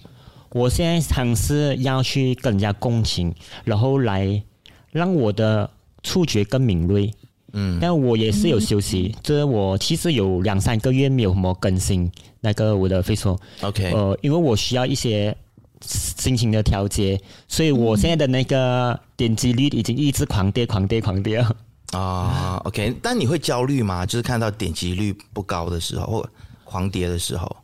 [0.56, 4.42] 我现在尝试要去跟人家共情，然后来
[4.90, 5.68] 让我的
[6.02, 7.12] 触觉更敏锐。
[7.52, 13.38] 嗯，但我也是有休息，这、嗯、我其实有两三个月没有什么更新那个我的 Facebook。
[13.60, 15.36] OK，呃，因为我需要一些
[15.82, 21.44] 心情的调节，所以我现在的那个点击率已经一直狂跌、狂跌、狂跌。
[21.92, 24.06] 啊，OK，但你会焦虑吗？
[24.06, 26.30] 就是看到点击率不高的时候，或
[26.64, 27.56] 狂跌的时候，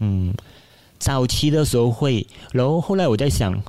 [0.00, 0.32] 嗯。
[0.98, 3.60] 早期的时候会，然后后来我在想，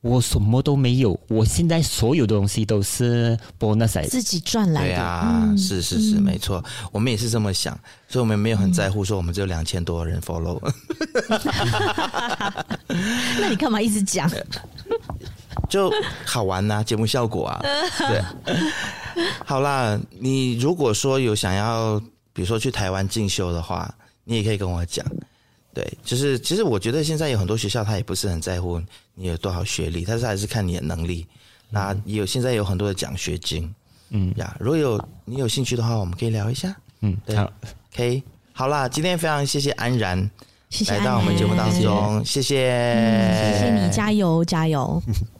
[0.00, 4.88] 我什么都没有，我现在所有的东西都是 bonus 自己赚来的。
[4.88, 6.62] 对啊，嗯、是是是，没错，
[6.92, 7.78] 我们也是这么想，
[8.08, 10.60] 所以我们没有很在乎说我们只有两千多人 follow。
[13.40, 14.30] 那你干嘛一直讲？
[15.68, 15.90] 就
[16.24, 17.60] 好玩呐、啊，节目效果啊。
[18.06, 18.22] 对，
[19.44, 22.00] 好啦，你如果说有想要，
[22.32, 25.04] 比如说去台湾进修的话，你也可以跟我讲。
[25.76, 28.80] 对，就是其实我觉得现在有很多学校，他也不是很在乎
[29.14, 31.26] 你有多少学历，但是还是看你的能力。
[31.68, 33.70] 那有现在有很多的奖学金，
[34.08, 36.74] 嗯呀，如果有你有兴趣的话，我们可以聊一下。
[37.02, 37.52] 嗯，对，好
[37.92, 38.22] ，OK，
[38.54, 40.30] 好啦，今天非常谢谢安然，
[40.70, 45.02] 谢谢来到我们节目当中，谢谢，嗯、谢谢你，加油，加油。